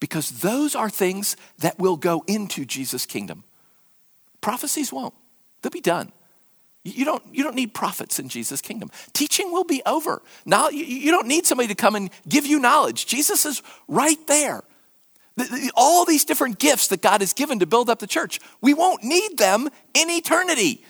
because 0.00 0.40
those 0.40 0.74
are 0.74 0.90
things 0.90 1.36
that 1.58 1.78
will 1.78 1.96
go 1.96 2.24
into 2.26 2.64
Jesus' 2.64 3.06
kingdom. 3.06 3.44
Prophecies 4.40 4.92
won't, 4.92 5.14
they'll 5.62 5.70
be 5.70 5.80
done. 5.80 6.12
You 6.82 7.04
don't, 7.04 7.22
you 7.30 7.44
don't 7.44 7.56
need 7.56 7.74
prophets 7.74 8.18
in 8.18 8.30
Jesus' 8.30 8.62
kingdom. 8.62 8.90
Teaching 9.12 9.52
will 9.52 9.64
be 9.64 9.82
over. 9.84 10.22
Now, 10.46 10.70
you, 10.70 11.10
don't 11.10 11.26
need 11.26 11.44
somebody 11.44 11.68
to 11.68 11.74
come 11.74 11.94
and 11.94 12.08
give 12.26 12.46
you 12.46 12.58
knowledge. 12.58 13.04
Jesus 13.04 13.44
is 13.44 13.62
right 13.86 14.18
there. 14.26 14.62
The, 15.36 15.44
the, 15.44 15.72
all 15.76 16.06
these 16.06 16.24
different 16.24 16.58
gifts 16.58 16.88
that 16.88 17.02
God 17.02 17.20
has 17.20 17.34
given 17.34 17.58
to 17.58 17.66
build 17.66 17.90
up 17.90 17.98
the 17.98 18.06
church, 18.06 18.40
we 18.62 18.72
won't 18.72 19.04
need 19.04 19.36
them 19.36 19.68
in 19.92 20.08
eternity. 20.08 20.82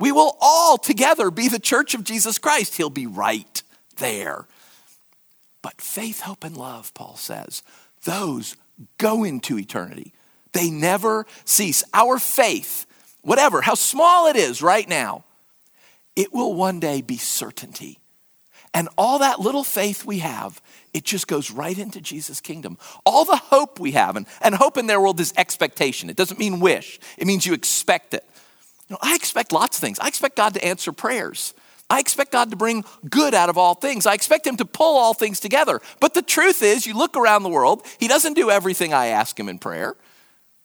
We 0.00 0.12
will 0.12 0.38
all 0.40 0.78
together 0.78 1.30
be 1.30 1.48
the 1.48 1.60
church 1.60 1.92
of 1.92 2.04
Jesus 2.04 2.38
Christ. 2.38 2.76
He'll 2.76 2.88
be 2.88 3.06
right 3.06 3.62
there. 3.96 4.46
But 5.60 5.80
faith, 5.80 6.22
hope, 6.22 6.42
and 6.42 6.56
love, 6.56 6.92
Paul 6.94 7.16
says, 7.16 7.62
those 8.04 8.56
go 8.98 9.24
into 9.24 9.58
eternity. 9.58 10.12
They 10.52 10.70
never 10.70 11.26
cease. 11.44 11.84
Our 11.94 12.18
faith, 12.18 12.86
whatever, 13.22 13.60
how 13.60 13.74
small 13.74 14.26
it 14.28 14.36
is 14.36 14.62
right 14.62 14.88
now, 14.88 15.24
it 16.14 16.32
will 16.32 16.54
one 16.54 16.80
day 16.80 17.00
be 17.00 17.16
certainty. 17.16 17.98
And 18.74 18.88
all 18.96 19.18
that 19.18 19.38
little 19.40 19.64
faith 19.64 20.04
we 20.04 20.20
have, 20.20 20.60
it 20.94 21.04
just 21.04 21.26
goes 21.26 21.50
right 21.50 21.76
into 21.76 22.00
Jesus' 22.00 22.40
kingdom. 22.40 22.78
All 23.04 23.24
the 23.24 23.36
hope 23.36 23.78
we 23.78 23.92
have, 23.92 24.16
and, 24.16 24.26
and 24.40 24.54
hope 24.54 24.78
in 24.78 24.86
their 24.86 25.00
world 25.00 25.20
is 25.20 25.32
expectation. 25.36 26.08
It 26.08 26.16
doesn't 26.16 26.38
mean 26.38 26.60
wish, 26.60 26.98
it 27.18 27.26
means 27.26 27.46
you 27.46 27.54
expect 27.54 28.14
it. 28.14 28.24
You 28.88 28.94
know, 28.94 28.98
I 29.00 29.14
expect 29.14 29.52
lots 29.52 29.76
of 29.76 29.80
things. 29.82 29.98
I 29.98 30.08
expect 30.08 30.36
God 30.36 30.54
to 30.54 30.64
answer 30.64 30.92
prayers. 30.92 31.54
I 31.92 32.00
expect 32.00 32.32
God 32.32 32.50
to 32.50 32.56
bring 32.56 32.86
good 33.10 33.34
out 33.34 33.50
of 33.50 33.58
all 33.58 33.74
things. 33.74 34.06
I 34.06 34.14
expect 34.14 34.46
Him 34.46 34.56
to 34.56 34.64
pull 34.64 34.96
all 34.96 35.12
things 35.12 35.38
together. 35.38 35.78
But 36.00 36.14
the 36.14 36.22
truth 36.22 36.62
is, 36.62 36.86
you 36.86 36.96
look 36.96 37.18
around 37.18 37.42
the 37.42 37.50
world, 37.50 37.86
He 38.00 38.08
doesn't 38.08 38.32
do 38.32 38.50
everything 38.50 38.94
I 38.94 39.08
ask 39.08 39.38
Him 39.38 39.46
in 39.46 39.58
prayer. 39.58 39.94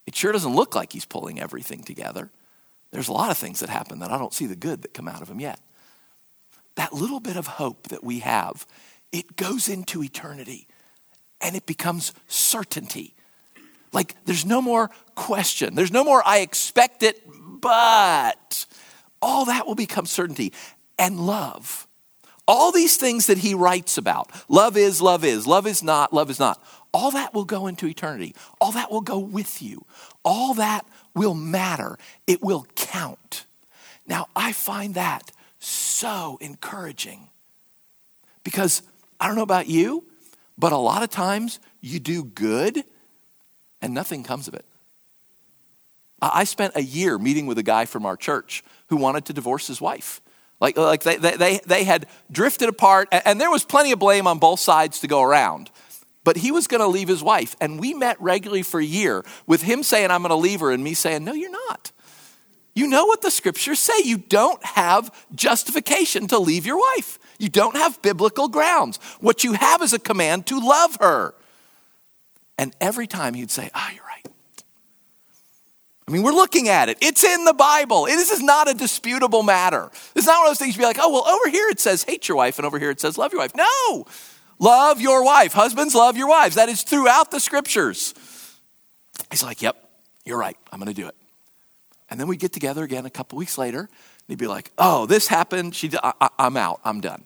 It 0.06 0.16
sure 0.16 0.32
doesn't 0.32 0.54
look 0.54 0.74
like 0.74 0.90
He's 0.90 1.04
pulling 1.04 1.38
everything 1.38 1.82
together. 1.82 2.30
There's 2.92 3.08
a 3.08 3.12
lot 3.12 3.30
of 3.30 3.36
things 3.36 3.60
that 3.60 3.68
happen 3.68 3.98
that 3.98 4.10
I 4.10 4.16
don't 4.16 4.32
see 4.32 4.46
the 4.46 4.56
good 4.56 4.80
that 4.80 4.94
come 4.94 5.06
out 5.06 5.20
of 5.20 5.28
Him 5.28 5.38
yet. 5.38 5.60
That 6.76 6.94
little 6.94 7.20
bit 7.20 7.36
of 7.36 7.46
hope 7.46 7.88
that 7.88 8.02
we 8.02 8.20
have, 8.20 8.66
it 9.12 9.36
goes 9.36 9.68
into 9.68 10.02
eternity 10.02 10.66
and 11.42 11.56
it 11.56 11.66
becomes 11.66 12.14
certainty. 12.26 13.14
Like, 13.92 14.14
there's 14.24 14.46
no 14.46 14.62
more 14.62 14.90
question. 15.14 15.74
There's 15.74 15.92
no 15.92 16.04
more, 16.04 16.22
I 16.24 16.38
expect 16.38 17.02
it, 17.02 17.22
but 17.26 18.64
all 19.20 19.44
that 19.44 19.66
will 19.66 19.74
become 19.74 20.06
certainty. 20.06 20.54
And 20.98 21.20
love. 21.20 21.86
All 22.46 22.72
these 22.72 22.96
things 22.96 23.26
that 23.26 23.38
he 23.38 23.54
writes 23.54 23.98
about 23.98 24.30
love 24.48 24.76
is, 24.76 25.02
love 25.02 25.24
is, 25.24 25.46
love 25.46 25.66
is 25.66 25.82
not, 25.82 26.12
love 26.12 26.30
is 26.30 26.40
not. 26.40 26.62
All 26.94 27.10
that 27.10 27.34
will 27.34 27.44
go 27.44 27.66
into 27.66 27.86
eternity. 27.86 28.34
All 28.60 28.72
that 28.72 28.90
will 28.90 29.02
go 29.02 29.18
with 29.18 29.60
you. 29.60 29.84
All 30.24 30.54
that 30.54 30.86
will 31.14 31.34
matter. 31.34 31.98
It 32.26 32.42
will 32.42 32.66
count. 32.74 33.44
Now, 34.06 34.28
I 34.34 34.52
find 34.52 34.94
that 34.94 35.30
so 35.58 36.38
encouraging 36.40 37.28
because 38.42 38.82
I 39.20 39.26
don't 39.26 39.36
know 39.36 39.42
about 39.42 39.66
you, 39.66 40.04
but 40.56 40.72
a 40.72 40.78
lot 40.78 41.02
of 41.02 41.10
times 41.10 41.60
you 41.82 42.00
do 42.00 42.24
good 42.24 42.84
and 43.82 43.92
nothing 43.92 44.24
comes 44.24 44.48
of 44.48 44.54
it. 44.54 44.64
I 46.20 46.44
spent 46.44 46.74
a 46.74 46.82
year 46.82 47.18
meeting 47.18 47.46
with 47.46 47.58
a 47.58 47.62
guy 47.62 47.84
from 47.84 48.06
our 48.06 48.16
church 48.16 48.64
who 48.88 48.96
wanted 48.96 49.26
to 49.26 49.32
divorce 49.32 49.66
his 49.66 49.80
wife. 49.80 50.20
Like, 50.60 50.76
like 50.76 51.02
they, 51.02 51.16
they, 51.16 51.60
they 51.64 51.84
had 51.84 52.06
drifted 52.30 52.68
apart, 52.68 53.08
and 53.12 53.40
there 53.40 53.50
was 53.50 53.64
plenty 53.64 53.92
of 53.92 53.98
blame 53.98 54.26
on 54.26 54.38
both 54.38 54.60
sides 54.60 55.00
to 55.00 55.06
go 55.06 55.22
around. 55.22 55.70
But 56.24 56.36
he 56.36 56.50
was 56.50 56.66
going 56.66 56.80
to 56.80 56.88
leave 56.88 57.08
his 57.08 57.22
wife. 57.22 57.56
And 57.60 57.78
we 57.78 57.94
met 57.94 58.20
regularly 58.20 58.62
for 58.62 58.80
a 58.80 58.84
year 58.84 59.24
with 59.46 59.62
him 59.62 59.82
saying, 59.82 60.10
I'm 60.10 60.20
going 60.20 60.30
to 60.30 60.36
leave 60.36 60.60
her, 60.60 60.70
and 60.72 60.82
me 60.82 60.94
saying, 60.94 61.24
No, 61.24 61.32
you're 61.32 61.50
not. 61.50 61.92
You 62.74 62.86
know 62.86 63.06
what 63.06 63.22
the 63.22 63.30
scriptures 63.30 63.80
say. 63.80 63.94
You 64.04 64.18
don't 64.18 64.64
have 64.64 65.12
justification 65.34 66.28
to 66.28 66.38
leave 66.38 66.66
your 66.66 66.78
wife, 66.78 67.18
you 67.38 67.48
don't 67.48 67.76
have 67.76 68.02
biblical 68.02 68.48
grounds. 68.48 68.98
What 69.20 69.44
you 69.44 69.52
have 69.52 69.80
is 69.82 69.92
a 69.92 69.98
command 69.98 70.46
to 70.46 70.58
love 70.58 70.96
her. 71.00 71.34
And 72.58 72.74
every 72.80 73.06
time 73.06 73.34
he'd 73.34 73.52
say, 73.52 73.70
Ah, 73.74 73.88
oh, 73.88 73.94
you're. 73.94 74.07
I 76.08 76.10
mean, 76.10 76.22
we're 76.22 76.32
looking 76.32 76.70
at 76.70 76.88
it. 76.88 76.96
It's 77.02 77.22
in 77.22 77.44
the 77.44 77.52
Bible. 77.52 78.06
This 78.06 78.30
is 78.30 78.42
not 78.42 78.66
a 78.66 78.72
disputable 78.72 79.42
matter. 79.42 79.90
It's 80.16 80.26
not 80.26 80.38
one 80.38 80.46
of 80.46 80.50
those 80.52 80.58
things 80.58 80.74
you 80.74 80.80
be 80.80 80.86
like, 80.86 80.96
oh, 80.98 81.12
well, 81.12 81.28
over 81.28 81.50
here 81.50 81.68
it 81.68 81.80
says 81.80 82.02
hate 82.02 82.28
your 82.28 82.38
wife, 82.38 82.58
and 82.58 82.64
over 82.64 82.78
here 82.78 82.88
it 82.88 82.98
says 82.98 83.18
love 83.18 83.30
your 83.30 83.42
wife. 83.42 83.54
No, 83.54 84.06
love 84.58 85.02
your 85.02 85.22
wife. 85.22 85.52
Husbands, 85.52 85.94
love 85.94 86.16
your 86.16 86.26
wives. 86.26 86.54
That 86.54 86.70
is 86.70 86.82
throughout 86.82 87.30
the 87.30 87.38
scriptures. 87.38 88.14
He's 89.30 89.42
like, 89.42 89.60
yep, 89.60 89.76
you're 90.24 90.38
right. 90.38 90.56
I'm 90.72 90.78
going 90.78 90.88
to 90.88 90.98
do 90.98 91.08
it. 91.08 91.14
And 92.08 92.18
then 92.18 92.26
we 92.26 92.38
get 92.38 92.54
together 92.54 92.84
again 92.84 93.04
a 93.04 93.10
couple 93.10 93.36
weeks 93.36 93.58
later, 93.58 93.80
and 93.80 93.88
he'd 94.28 94.38
be 94.38 94.46
like, 94.46 94.70
oh, 94.78 95.04
this 95.04 95.28
happened. 95.28 95.74
She, 95.74 95.90
I, 96.02 96.30
I'm 96.38 96.56
out. 96.56 96.80
I'm 96.86 97.02
done. 97.02 97.24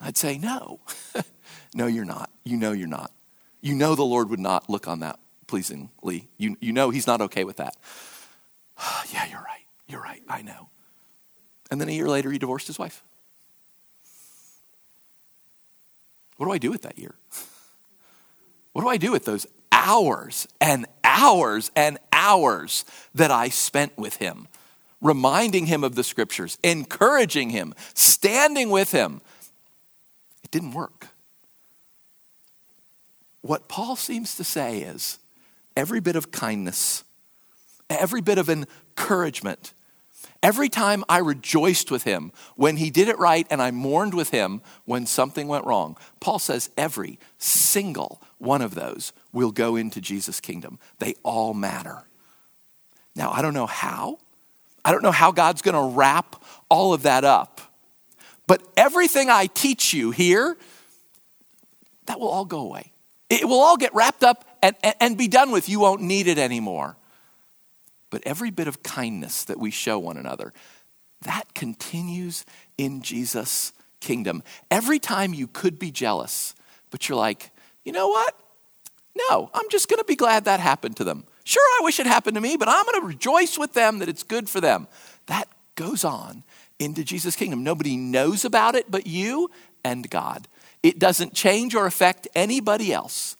I'd 0.00 0.16
say, 0.16 0.38
no, 0.38 0.80
no, 1.74 1.86
you're 1.86 2.06
not. 2.06 2.30
You 2.42 2.56
know 2.56 2.72
you're 2.72 2.88
not. 2.88 3.12
You 3.60 3.74
know 3.74 3.94
the 3.94 4.02
Lord 4.02 4.30
would 4.30 4.40
not 4.40 4.70
look 4.70 4.88
on 4.88 5.00
that 5.00 5.18
pleasingly. 5.48 6.28
You, 6.38 6.56
you 6.60 6.72
know 6.72 6.90
he's 6.90 7.08
not 7.08 7.20
okay 7.22 7.42
with 7.42 7.56
that. 7.56 7.74
yeah, 9.12 9.26
you're 9.28 9.40
right. 9.40 9.64
You're 9.88 10.02
right. 10.02 10.22
I 10.28 10.42
know. 10.42 10.68
And 11.70 11.80
then 11.80 11.88
a 11.88 11.92
year 11.92 12.08
later, 12.08 12.30
he 12.30 12.38
divorced 12.38 12.68
his 12.68 12.78
wife. 12.78 13.02
What 16.36 16.46
do 16.46 16.52
I 16.52 16.58
do 16.58 16.70
with 16.70 16.82
that 16.82 16.98
year? 16.98 17.16
What 18.74 18.82
do 18.82 18.90
I 18.90 18.96
do 18.96 19.10
with 19.10 19.24
those 19.24 19.44
hours 19.72 20.46
and 20.60 20.86
hours 21.02 21.72
and 21.74 21.98
hours 22.12 22.84
that 23.12 23.32
I 23.32 23.48
spent 23.48 23.98
with 23.98 24.18
him, 24.18 24.46
reminding 25.00 25.66
him 25.66 25.82
of 25.82 25.96
the 25.96 26.04
scriptures, 26.04 26.58
encouraging 26.62 27.50
him, 27.50 27.74
standing 27.94 28.70
with 28.70 28.92
him? 28.92 29.20
It 30.44 30.52
didn't 30.52 30.74
work. 30.74 31.08
What 33.40 33.66
Paul 33.66 33.96
seems 33.96 34.36
to 34.36 34.44
say 34.44 34.82
is 34.82 35.18
every 35.78 36.00
bit 36.00 36.16
of 36.16 36.32
kindness, 36.32 37.04
every 37.88 38.20
bit 38.20 38.36
of 38.36 38.50
encouragement, 38.50 39.72
every 40.42 40.68
time 40.68 41.04
I 41.08 41.18
rejoiced 41.18 41.92
with 41.92 42.02
him 42.02 42.32
when 42.56 42.78
he 42.78 42.90
did 42.90 43.06
it 43.06 43.16
right 43.16 43.46
and 43.48 43.62
I 43.62 43.70
mourned 43.70 44.12
with 44.12 44.30
him 44.30 44.60
when 44.86 45.06
something 45.06 45.46
went 45.46 45.64
wrong, 45.64 45.96
Paul 46.18 46.40
says 46.40 46.70
every 46.76 47.20
single 47.38 48.20
one 48.38 48.60
of 48.60 48.74
those 48.74 49.12
will 49.32 49.52
go 49.52 49.76
into 49.76 50.00
Jesus' 50.00 50.40
kingdom. 50.40 50.80
They 50.98 51.14
all 51.22 51.54
matter. 51.54 52.02
Now, 53.14 53.30
I 53.30 53.40
don't 53.40 53.54
know 53.54 53.66
how. 53.66 54.18
I 54.84 54.90
don't 54.90 55.04
know 55.04 55.12
how 55.12 55.30
God's 55.30 55.62
going 55.62 55.76
to 55.76 55.96
wrap 55.96 56.42
all 56.68 56.92
of 56.92 57.02
that 57.02 57.22
up. 57.22 57.60
But 58.48 58.62
everything 58.76 59.30
I 59.30 59.46
teach 59.46 59.94
you 59.94 60.10
here, 60.10 60.56
that 62.06 62.18
will 62.18 62.30
all 62.30 62.46
go 62.46 62.58
away. 62.58 62.90
It 63.30 63.46
will 63.46 63.60
all 63.60 63.76
get 63.76 63.94
wrapped 63.94 64.24
up 64.24 64.44
and, 64.62 64.76
and, 64.82 64.94
and 65.00 65.18
be 65.18 65.28
done 65.28 65.50
with. 65.50 65.68
You 65.68 65.80
won't 65.80 66.02
need 66.02 66.26
it 66.26 66.38
anymore. 66.38 66.96
But 68.10 68.22
every 68.24 68.50
bit 68.50 68.68
of 68.68 68.82
kindness 68.82 69.44
that 69.44 69.58
we 69.58 69.70
show 69.70 69.98
one 69.98 70.16
another, 70.16 70.52
that 71.22 71.54
continues 71.54 72.44
in 72.76 73.02
Jesus' 73.02 73.72
kingdom. 74.00 74.42
Every 74.70 74.98
time 74.98 75.34
you 75.34 75.46
could 75.46 75.78
be 75.78 75.90
jealous, 75.90 76.54
but 76.90 77.08
you're 77.08 77.18
like, 77.18 77.50
you 77.84 77.92
know 77.92 78.08
what? 78.08 78.34
No, 79.30 79.50
I'm 79.52 79.68
just 79.68 79.88
going 79.88 79.98
to 79.98 80.04
be 80.04 80.16
glad 80.16 80.44
that 80.44 80.60
happened 80.60 80.96
to 80.98 81.04
them. 81.04 81.24
Sure, 81.44 81.62
I 81.80 81.80
wish 81.82 81.98
it 81.98 82.06
happened 82.06 82.36
to 82.36 82.40
me, 82.40 82.56
but 82.56 82.68
I'm 82.68 82.84
going 82.84 83.00
to 83.00 83.06
rejoice 83.06 83.58
with 83.58 83.72
them 83.72 83.98
that 83.98 84.08
it's 84.08 84.22
good 84.22 84.48
for 84.48 84.60
them. 84.60 84.86
That 85.26 85.48
goes 85.74 86.04
on 86.04 86.44
into 86.78 87.02
Jesus' 87.02 87.34
kingdom. 87.34 87.64
Nobody 87.64 87.96
knows 87.96 88.44
about 88.44 88.74
it 88.74 88.90
but 88.90 89.06
you 89.06 89.50
and 89.82 90.08
God. 90.08 90.46
It 90.82 90.98
doesn't 90.98 91.34
change 91.34 91.74
or 91.74 91.86
affect 91.86 92.28
anybody 92.34 92.92
else. 92.92 93.37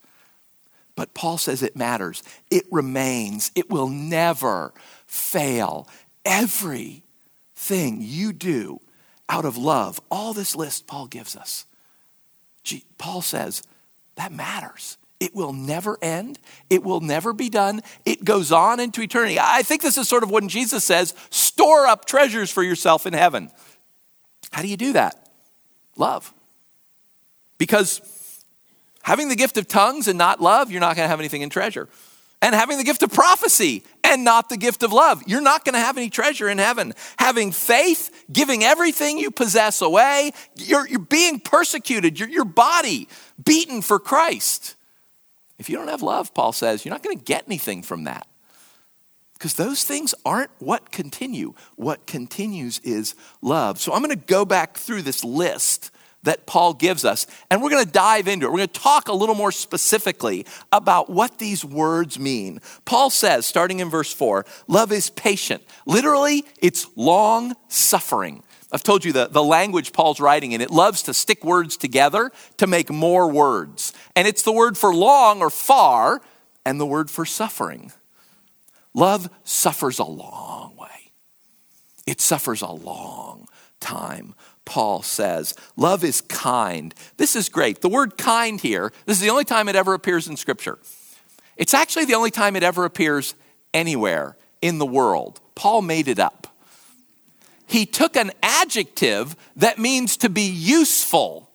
But 0.98 1.14
Paul 1.14 1.38
says 1.38 1.62
it 1.62 1.76
matters. 1.76 2.24
It 2.50 2.64
remains. 2.72 3.52
It 3.54 3.70
will 3.70 3.87
never 3.87 4.74
fail. 5.06 5.88
Everything 6.24 7.98
you 8.00 8.32
do 8.32 8.80
out 9.28 9.44
of 9.44 9.56
love, 9.56 10.00
all 10.11 10.32
this 10.32 10.56
list 10.56 10.88
Paul 10.88 11.06
gives 11.06 11.37
us, 11.37 11.66
Paul 12.98 13.22
says 13.22 13.62
that 14.16 14.32
matters. 14.32 14.98
It 15.20 15.37
will 15.37 15.52
never 15.52 15.98
end. 16.02 16.40
It 16.68 16.82
will 16.82 17.00
never 17.00 17.32
be 17.32 17.48
done. 17.48 17.80
It 18.04 18.24
goes 18.24 18.50
on 18.50 18.80
into 18.80 19.00
eternity. 19.00 19.38
I 19.40 19.62
think 19.62 19.82
this 19.82 19.98
is 19.98 20.08
sort 20.08 20.24
of 20.24 20.32
when 20.32 20.48
Jesus 20.48 20.82
says, 20.82 21.14
store 21.30 21.87
up 21.87 22.06
treasures 22.06 22.50
for 22.50 22.64
yourself 22.64 23.06
in 23.06 23.12
heaven. 23.12 23.52
How 24.50 24.62
do 24.62 24.68
you 24.68 24.76
do 24.76 24.94
that? 24.94 25.30
Love. 25.96 26.34
Because 27.56 28.00
having 29.08 29.30
the 29.30 29.36
gift 29.36 29.56
of 29.56 29.66
tongues 29.66 30.06
and 30.06 30.18
not 30.18 30.38
love, 30.38 30.70
you're 30.70 30.82
not 30.82 30.94
going 30.94 31.06
to 31.06 31.08
have 31.08 31.18
anything 31.18 31.40
in 31.40 31.48
treasure. 31.48 31.88
And 32.42 32.54
having 32.54 32.76
the 32.76 32.84
gift 32.84 33.02
of 33.02 33.10
prophecy 33.10 33.82
and 34.04 34.22
not 34.22 34.50
the 34.50 34.58
gift 34.58 34.82
of 34.82 34.92
love, 34.92 35.22
you're 35.26 35.40
not 35.40 35.64
going 35.64 35.72
to 35.72 35.80
have 35.80 35.96
any 35.96 36.10
treasure 36.10 36.46
in 36.46 36.58
heaven. 36.58 36.92
Having 37.18 37.52
faith, 37.52 38.26
giving 38.30 38.62
everything 38.62 39.16
you 39.16 39.30
possess 39.30 39.80
away, 39.80 40.32
you're, 40.56 40.86
you're 40.86 40.98
being 40.98 41.40
persecuted, 41.40 42.20
your, 42.20 42.28
your 42.28 42.44
body 42.44 43.08
beaten 43.42 43.80
for 43.80 43.98
Christ. 43.98 44.74
If 45.58 45.70
you 45.70 45.78
don't 45.78 45.88
have 45.88 46.02
love, 46.02 46.34
Paul 46.34 46.52
says, 46.52 46.84
you're 46.84 46.92
not 46.92 47.02
going 47.02 47.16
to 47.16 47.24
get 47.24 47.44
anything 47.46 47.82
from 47.82 48.04
that. 48.04 48.26
Because 49.32 49.54
those 49.54 49.84
things 49.84 50.14
aren't 50.26 50.50
what 50.58 50.92
continue. 50.92 51.54
What 51.76 52.06
continues 52.06 52.78
is 52.80 53.14
love. 53.40 53.80
So 53.80 53.94
I'm 53.94 54.02
going 54.02 54.10
to 54.10 54.26
go 54.26 54.44
back 54.44 54.76
through 54.76 55.00
this 55.00 55.24
list 55.24 55.92
that 56.24 56.46
Paul 56.46 56.74
gives 56.74 57.04
us. 57.04 57.26
And 57.50 57.62
we're 57.62 57.70
going 57.70 57.85
to 57.85 57.90
dive 57.90 58.28
into 58.28 58.46
it. 58.46 58.50
We're 58.50 58.59
going 58.59 58.68
to 58.68 58.81
talk 58.81 59.09
a 59.09 59.12
little 59.12 59.35
more 59.35 59.52
specifically 59.52 60.46
about 60.72 61.09
what 61.09 61.38
these 61.38 61.64
words 61.64 62.18
mean. 62.18 62.61
Paul 62.85 63.11
says, 63.11 63.46
starting 63.46 63.81
in 63.81 63.88
verse 63.88 64.12
4, 64.12 64.44
love 64.66 64.92
is 64.92 65.11
patient. 65.11 65.62
Literally, 65.87 66.44
it's 66.61 66.87
long 66.96 67.54
suffering. 67.68 68.42
I've 68.70 68.83
told 68.83 69.04
you 69.04 69.12
the, 69.12 69.28
the 69.28 69.42
language 69.42 69.92
Paul's 69.92 70.20
writing 70.20 70.52
in, 70.52 70.61
it 70.61 70.70
loves 70.70 71.02
to 71.04 71.14
stick 71.14 71.44
words 71.44 71.76
together 71.76 72.31
to 72.59 72.66
make 72.66 72.90
more 72.90 73.31
words. 73.31 73.94
And 74.14 74.28
it's 74.28 74.42
the 74.42 74.52
word 74.52 74.76
for 74.76 74.94
long 74.94 75.40
or 75.40 75.50
far 75.50 76.20
and 76.66 76.78
the 76.78 76.87
word 76.87 77.11
for 77.11 77.24
suffering. 77.24 77.92
Love 78.92 79.31
suffers 79.44 79.98
a 79.98 80.04
long 80.04 80.76
way, 80.76 81.12
it 82.07 82.20
suffers 82.20 82.61
a 82.61 82.70
long 82.70 83.46
time. 83.81 84.35
Paul 84.68 85.00
says. 85.00 85.54
Love 85.78 86.04
is 86.04 86.20
kind. 86.20 86.94
This 87.16 87.35
is 87.35 87.48
great. 87.48 87.81
The 87.81 87.88
word 87.88 88.18
kind 88.18 88.61
here, 88.61 88.92
this 89.07 89.16
is 89.16 89.22
the 89.22 89.31
only 89.31 89.46
time 89.46 89.66
it 89.66 89.74
ever 89.74 89.94
appears 89.94 90.28
in 90.28 90.37
Scripture. 90.37 90.78
It's 91.57 91.72
actually 91.72 92.04
the 92.04 92.14
only 92.14 92.31
time 92.31 92.54
it 92.54 92.62
ever 92.62 92.85
appears 92.85 93.35
anywhere 93.72 94.37
in 94.61 94.76
the 94.76 94.85
world. 94.85 95.40
Paul 95.54 95.81
made 95.81 96.07
it 96.07 96.18
up. 96.18 96.54
He 97.66 97.87
took 97.87 98.14
an 98.14 98.31
adjective 98.42 99.35
that 99.57 99.78
means 99.78 100.18
to 100.18 100.28
be 100.28 100.42
useful 100.42 101.50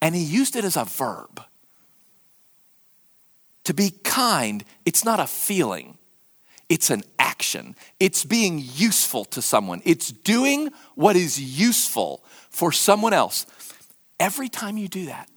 and 0.00 0.14
he 0.14 0.22
used 0.22 0.54
it 0.54 0.64
as 0.64 0.76
a 0.76 0.84
verb. 0.84 1.42
To 3.64 3.74
be 3.74 3.90
kind, 4.04 4.62
it's 4.84 5.04
not 5.04 5.18
a 5.18 5.26
feeling, 5.26 5.98
it's 6.68 6.88
an 6.90 7.02
action. 7.36 7.76
It's 8.00 8.24
being 8.24 8.58
useful 8.58 9.26
to 9.26 9.42
someone. 9.42 9.82
It's 9.84 10.10
doing 10.10 10.70
what 10.94 11.16
is 11.16 11.38
useful 11.38 12.24
for 12.48 12.72
someone 12.72 13.12
else. 13.12 13.44
Every 14.18 14.48
time 14.48 14.78
you 14.78 14.88
do 14.88 15.06
that, 15.06 15.28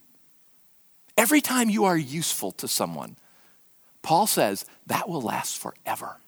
every 1.17 1.41
time 1.41 1.69
you 1.69 1.83
are 1.83 1.97
useful 1.97 2.53
to 2.53 2.69
someone, 2.69 3.17
Paul 4.01 4.27
says 4.27 4.65
that 4.87 5.09
will 5.09 5.21
last 5.21 5.57
forever. 5.57 6.21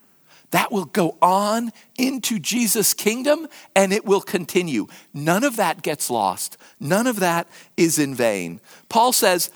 That 0.49 0.73
will 0.73 0.83
go 0.83 1.17
on 1.21 1.71
into 1.97 2.37
Jesus' 2.37 2.93
kingdom 2.93 3.47
and 3.73 3.93
it 3.93 4.03
will 4.03 4.19
continue. 4.19 4.87
None 5.13 5.45
of 5.45 5.55
that 5.55 5.83
gets 5.83 6.09
lost. 6.09 6.57
None 6.81 7.07
of 7.07 7.21
that 7.21 7.47
is 7.77 7.97
in 7.97 8.13
vain. 8.13 8.59
Paul 8.89 9.13
says, 9.13 9.49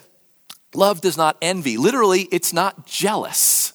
Love 0.73 1.01
does 1.01 1.17
not 1.17 1.37
envy. 1.41 1.75
Literally, 1.75 2.29
it's 2.31 2.53
not 2.53 2.85
jealous. 2.85 3.73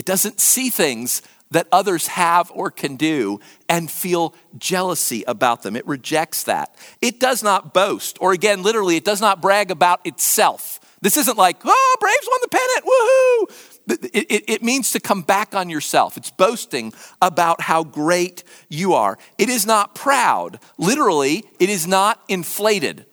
It 0.00 0.06
doesn't 0.06 0.40
see 0.40 0.70
things 0.70 1.20
that 1.50 1.68
others 1.70 2.06
have 2.06 2.50
or 2.54 2.70
can 2.70 2.96
do 2.96 3.38
and 3.68 3.90
feel 3.90 4.34
jealousy 4.56 5.24
about 5.28 5.62
them. 5.62 5.76
It 5.76 5.86
rejects 5.86 6.44
that. 6.44 6.74
It 7.02 7.20
does 7.20 7.42
not 7.42 7.74
boast, 7.74 8.16
or 8.18 8.32
again, 8.32 8.62
literally, 8.62 8.96
it 8.96 9.04
does 9.04 9.20
not 9.20 9.42
brag 9.42 9.70
about 9.70 10.00
itself. 10.06 10.80
This 11.02 11.18
isn't 11.18 11.36
like, 11.36 11.58
oh, 11.66 11.96
Braves 12.00 12.28
won 12.30 12.40
the 12.40 12.48
pennant, 12.48 12.86
woohoo. 12.86 14.10
It, 14.14 14.26
it, 14.30 14.44
it, 14.50 14.62
means 14.62 14.92
to 14.92 15.00
come 15.00 15.20
back 15.20 15.54
on 15.54 15.68
yourself. 15.68 16.16
It's 16.16 16.30
boasting 16.30 16.94
about 17.20 17.60
how 17.60 17.84
great 17.84 18.42
you 18.70 18.94
are. 18.94 19.18
It 19.36 19.50
is 19.50 19.66
not 19.66 19.94
proud. 19.94 20.60
Literally, 20.78 21.44
it 21.58 21.68
is 21.68 21.86
not 21.86 22.22
inflated. 22.26 23.04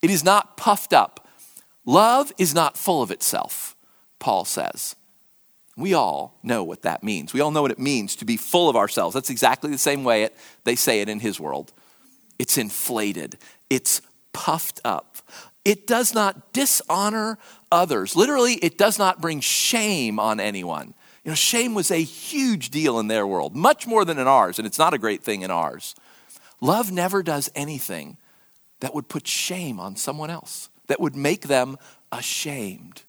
It 0.00 0.08
is 0.08 0.24
not 0.24 0.56
puffed 0.56 0.94
up. 0.94 1.28
Love 1.84 2.32
is 2.38 2.54
not 2.54 2.78
full 2.78 3.02
of 3.02 3.10
itself, 3.10 3.76
Paul 4.18 4.46
says. 4.46 4.96
We 5.76 5.94
all 5.94 6.38
know 6.42 6.62
what 6.64 6.82
that 6.82 7.02
means. 7.02 7.32
We 7.32 7.40
all 7.40 7.50
know 7.50 7.62
what 7.62 7.70
it 7.70 7.78
means 7.78 8.16
to 8.16 8.24
be 8.24 8.36
full 8.36 8.68
of 8.68 8.76
ourselves. 8.76 9.14
That's 9.14 9.30
exactly 9.30 9.70
the 9.70 9.78
same 9.78 10.04
way 10.04 10.24
it, 10.24 10.36
they 10.64 10.76
say 10.76 11.00
it 11.00 11.08
in 11.08 11.20
his 11.20 11.40
world. 11.40 11.72
It's 12.38 12.58
inflated, 12.58 13.38
it's 13.70 14.02
puffed 14.32 14.80
up. 14.84 15.16
It 15.64 15.86
does 15.86 16.12
not 16.12 16.52
dishonor 16.52 17.38
others. 17.70 18.16
Literally, 18.16 18.54
it 18.54 18.76
does 18.76 18.98
not 18.98 19.20
bring 19.20 19.40
shame 19.40 20.18
on 20.18 20.40
anyone. 20.40 20.94
You 21.24 21.30
know, 21.30 21.36
shame 21.36 21.74
was 21.74 21.92
a 21.92 22.02
huge 22.02 22.70
deal 22.70 22.98
in 22.98 23.06
their 23.06 23.26
world, 23.26 23.54
much 23.54 23.86
more 23.86 24.04
than 24.04 24.18
in 24.18 24.26
ours, 24.26 24.58
and 24.58 24.66
it's 24.66 24.78
not 24.78 24.92
a 24.92 24.98
great 24.98 25.22
thing 25.22 25.42
in 25.42 25.52
ours. 25.52 25.94
Love 26.60 26.90
never 26.90 27.22
does 27.22 27.50
anything 27.54 28.16
that 28.80 28.92
would 28.92 29.08
put 29.08 29.28
shame 29.28 29.78
on 29.78 29.94
someone 29.94 30.30
else, 30.30 30.68
that 30.88 31.00
would 31.00 31.14
make 31.14 31.42
them 31.42 31.76
ashamed. 32.10 33.02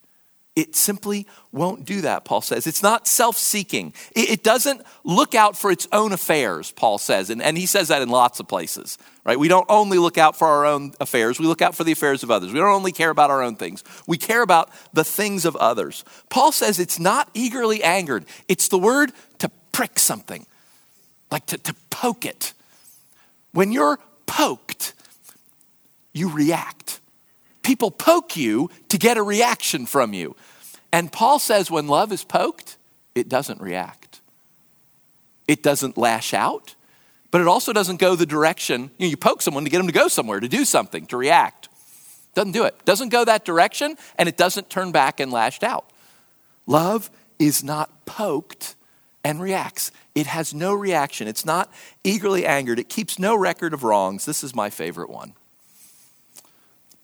It 0.56 0.76
simply 0.76 1.26
won't 1.50 1.84
do 1.84 2.02
that, 2.02 2.24
Paul 2.24 2.40
says. 2.40 2.68
It's 2.68 2.82
not 2.82 3.08
self 3.08 3.36
seeking. 3.36 3.92
It, 4.14 4.44
doesn't 4.44 4.82
look 5.02 5.34
out 5.34 5.56
for 5.56 5.70
its 5.70 5.88
own 5.90 6.12
affairs, 6.12 6.70
Paul 6.70 6.98
says. 6.98 7.30
And, 7.30 7.42
and 7.42 7.58
he 7.58 7.66
says 7.66 7.88
that 7.88 8.02
in 8.02 8.08
lots 8.08 8.38
of 8.38 8.46
places, 8.46 8.96
right? 9.24 9.38
We 9.38 9.48
don't 9.48 9.66
only 9.68 9.98
look 9.98 10.16
out 10.16 10.36
for 10.36 10.46
our 10.46 10.64
own 10.64 10.92
affairs, 11.00 11.40
we 11.40 11.46
look 11.46 11.62
out 11.62 11.74
for 11.74 11.82
the 11.82 11.92
affairs 11.92 12.22
of 12.22 12.30
others. 12.30 12.52
We 12.52 12.60
don't 12.60 12.68
only 12.68 12.92
care 12.92 13.10
about 13.10 13.30
our 13.30 13.42
own 13.42 13.56
things, 13.56 13.82
we 14.06 14.16
care 14.16 14.42
about 14.42 14.70
the 14.92 15.02
things 15.02 15.44
of 15.44 15.56
others. 15.56 16.04
Paul 16.28 16.52
says 16.52 16.78
it's 16.78 17.00
not 17.00 17.30
eagerly 17.34 17.82
angered, 17.82 18.24
it's 18.46 18.68
the 18.68 18.78
word 18.78 19.10
to 19.38 19.50
prick 19.72 19.98
something, 19.98 20.46
like 21.32 21.46
to, 21.46 21.58
to 21.58 21.74
poke 21.90 22.24
it. 22.24 22.52
When 23.52 23.72
you're 23.72 23.98
poked, 24.26 24.94
you 26.12 26.30
react. 26.30 27.00
People 27.64 27.90
poke 27.90 28.36
you 28.36 28.70
to 28.90 28.98
get 28.98 29.16
a 29.16 29.22
reaction 29.22 29.86
from 29.86 30.12
you. 30.12 30.36
And 30.92 31.10
Paul 31.10 31.40
says 31.40 31.70
when 31.70 31.88
love 31.88 32.12
is 32.12 32.22
poked, 32.22 32.76
it 33.16 33.28
doesn't 33.28 33.60
react. 33.60 34.20
It 35.48 35.62
doesn't 35.62 35.98
lash 35.98 36.32
out, 36.32 36.76
but 37.30 37.40
it 37.40 37.48
also 37.48 37.72
doesn't 37.72 37.98
go 37.98 38.14
the 38.14 38.26
direction. 38.26 38.90
You, 38.98 39.06
know, 39.06 39.10
you 39.10 39.16
poke 39.16 39.42
someone 39.42 39.64
to 39.64 39.70
get 39.70 39.78
them 39.78 39.88
to 39.88 39.92
go 39.92 40.08
somewhere, 40.08 40.38
to 40.38 40.48
do 40.48 40.64
something, 40.64 41.06
to 41.06 41.16
react. 41.16 41.68
Doesn't 42.34 42.52
do 42.52 42.64
it. 42.64 42.84
Doesn't 42.84 43.08
go 43.08 43.24
that 43.24 43.44
direction, 43.44 43.96
and 44.16 44.28
it 44.28 44.36
doesn't 44.36 44.70
turn 44.70 44.92
back 44.92 45.18
and 45.18 45.32
lashed 45.32 45.64
out. 45.64 45.90
Love 46.66 47.10
is 47.38 47.64
not 47.64 48.06
poked 48.06 48.76
and 49.22 49.40
reacts. 49.40 49.90
It 50.14 50.26
has 50.26 50.54
no 50.54 50.74
reaction. 50.74 51.28
It's 51.28 51.44
not 51.44 51.72
eagerly 52.04 52.46
angered. 52.46 52.78
It 52.78 52.88
keeps 52.88 53.18
no 53.18 53.36
record 53.36 53.72
of 53.72 53.82
wrongs. 53.84 54.26
This 54.26 54.44
is 54.44 54.54
my 54.54 54.70
favorite 54.70 55.10
one. 55.10 55.34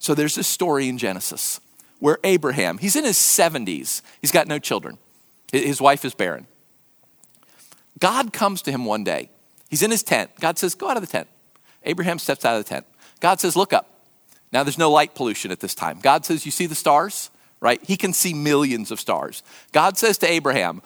So 0.01 0.15
there's 0.15 0.35
this 0.35 0.49
story 0.49 0.89
in 0.89 0.99
Genesis 0.99 1.61
where 2.01 2.19
Abraham, 2.25 2.79
he's 2.79 2.97
in 2.97 3.05
his 3.05 3.19
70s, 3.19 4.01
he's 4.21 4.33
got 4.33 4.49
no 4.49 4.59
children, 4.59 4.99
his 5.53 5.81
wife 5.81 6.05
is 6.05 6.15
barren. 6.15 6.47
God 7.99 8.33
comes 8.33 8.63
to 8.63 8.71
him 8.71 8.87
one 8.87 9.05
day. 9.05 9.29
He's 9.69 9.83
in 9.83 9.91
his 9.91 10.03
tent. 10.03 10.31
God 10.41 10.59
says, 10.59 10.75
Go 10.75 10.89
out 10.89 10.97
of 10.97 11.03
the 11.03 11.07
tent. 11.07 11.29
Abraham 11.85 12.19
steps 12.19 12.45
out 12.45 12.57
of 12.57 12.65
the 12.65 12.69
tent. 12.69 12.87
God 13.21 13.41
says, 13.41 13.55
Look 13.57 13.73
up. 13.73 13.89
Now 14.53 14.65
there's 14.65 14.79
no 14.79 14.91
light 14.91 15.15
pollution 15.15 15.53
at 15.53 15.61
this 15.61 15.75
time. 15.75 16.01
God 16.01 16.25
says, 16.25 16.47
You 16.47 16.51
see 16.51 16.67
the 16.67 16.75
stars? 16.75 17.31
Right? 17.61 17.85
He 17.85 17.99
can 17.99 18.15
see 18.15 18.33
millions 18.33 18.91
of 18.91 18.99
stars. 18.99 19.43
God 19.73 19.99
says 19.99 20.17
to 20.19 20.31
Abraham, 20.31 20.81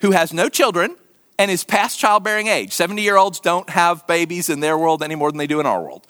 who 0.00 0.12
has 0.12 0.32
no 0.32 0.48
children 0.48 0.94
and 1.36 1.50
is 1.50 1.64
past 1.64 1.98
childbearing 1.98 2.46
age, 2.46 2.72
70 2.72 3.02
year 3.02 3.16
olds 3.16 3.40
don't 3.40 3.68
have 3.70 4.06
babies 4.06 4.48
in 4.48 4.60
their 4.60 4.78
world 4.78 5.02
any 5.02 5.16
more 5.16 5.32
than 5.32 5.38
they 5.38 5.48
do 5.48 5.58
in 5.58 5.66
our 5.66 5.82
world. 5.82 6.06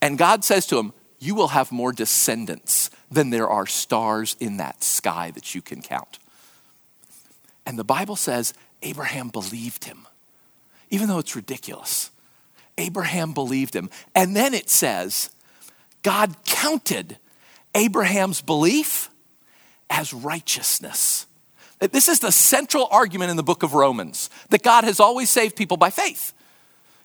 And 0.00 0.16
God 0.16 0.44
says 0.44 0.64
to 0.68 0.78
him, 0.78 0.92
you 1.20 1.34
will 1.34 1.48
have 1.48 1.70
more 1.70 1.92
descendants 1.92 2.90
than 3.10 3.30
there 3.30 3.48
are 3.48 3.66
stars 3.66 4.36
in 4.40 4.56
that 4.56 4.82
sky 4.82 5.30
that 5.32 5.54
you 5.54 5.62
can 5.62 5.82
count. 5.82 6.18
And 7.66 7.78
the 7.78 7.84
Bible 7.84 8.16
says 8.16 8.54
Abraham 8.82 9.28
believed 9.28 9.84
him, 9.84 10.08
even 10.88 11.08
though 11.08 11.18
it's 11.18 11.36
ridiculous. 11.36 12.10
Abraham 12.78 13.34
believed 13.34 13.76
him. 13.76 13.90
And 14.14 14.34
then 14.34 14.54
it 14.54 14.70
says, 14.70 15.30
God 16.02 16.34
counted 16.44 17.18
Abraham's 17.74 18.40
belief 18.40 19.10
as 19.90 20.14
righteousness. 20.14 21.26
This 21.78 22.08
is 22.08 22.20
the 22.20 22.32
central 22.32 22.88
argument 22.90 23.30
in 23.30 23.36
the 23.36 23.42
book 23.42 23.62
of 23.62 23.74
Romans 23.74 24.30
that 24.48 24.62
God 24.62 24.84
has 24.84 25.00
always 25.00 25.28
saved 25.28 25.56
people 25.56 25.76
by 25.76 25.90
faith. 25.90 26.32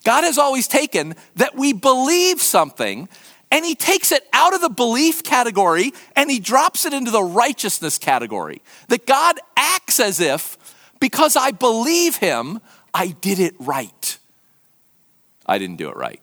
God 0.05 0.23
has 0.23 0.37
always 0.37 0.67
taken 0.67 1.15
that 1.35 1.55
we 1.55 1.73
believe 1.73 2.41
something 2.41 3.09
and 3.55 3.63
he 3.63 3.73
takes 3.73 4.11
it 4.11 4.27
out 4.33 4.53
of 4.53 4.59
the 4.59 4.67
belief 4.67 5.23
category 5.23 5.93
and 6.13 6.29
he 6.29 6.39
drops 6.41 6.85
it 6.85 6.91
into 6.91 7.09
the 7.09 7.23
righteousness 7.23 7.97
category. 7.97 8.61
That 8.89 9.05
God 9.05 9.39
acts 9.55 10.01
as 10.01 10.19
if, 10.19 10.57
because 10.99 11.37
I 11.37 11.51
believe 11.51 12.17
him, 12.17 12.59
I 12.93 13.15
did 13.21 13.39
it 13.39 13.55
right. 13.57 14.17
I 15.45 15.57
didn't 15.57 15.77
do 15.77 15.87
it 15.87 15.95
right. 15.95 16.19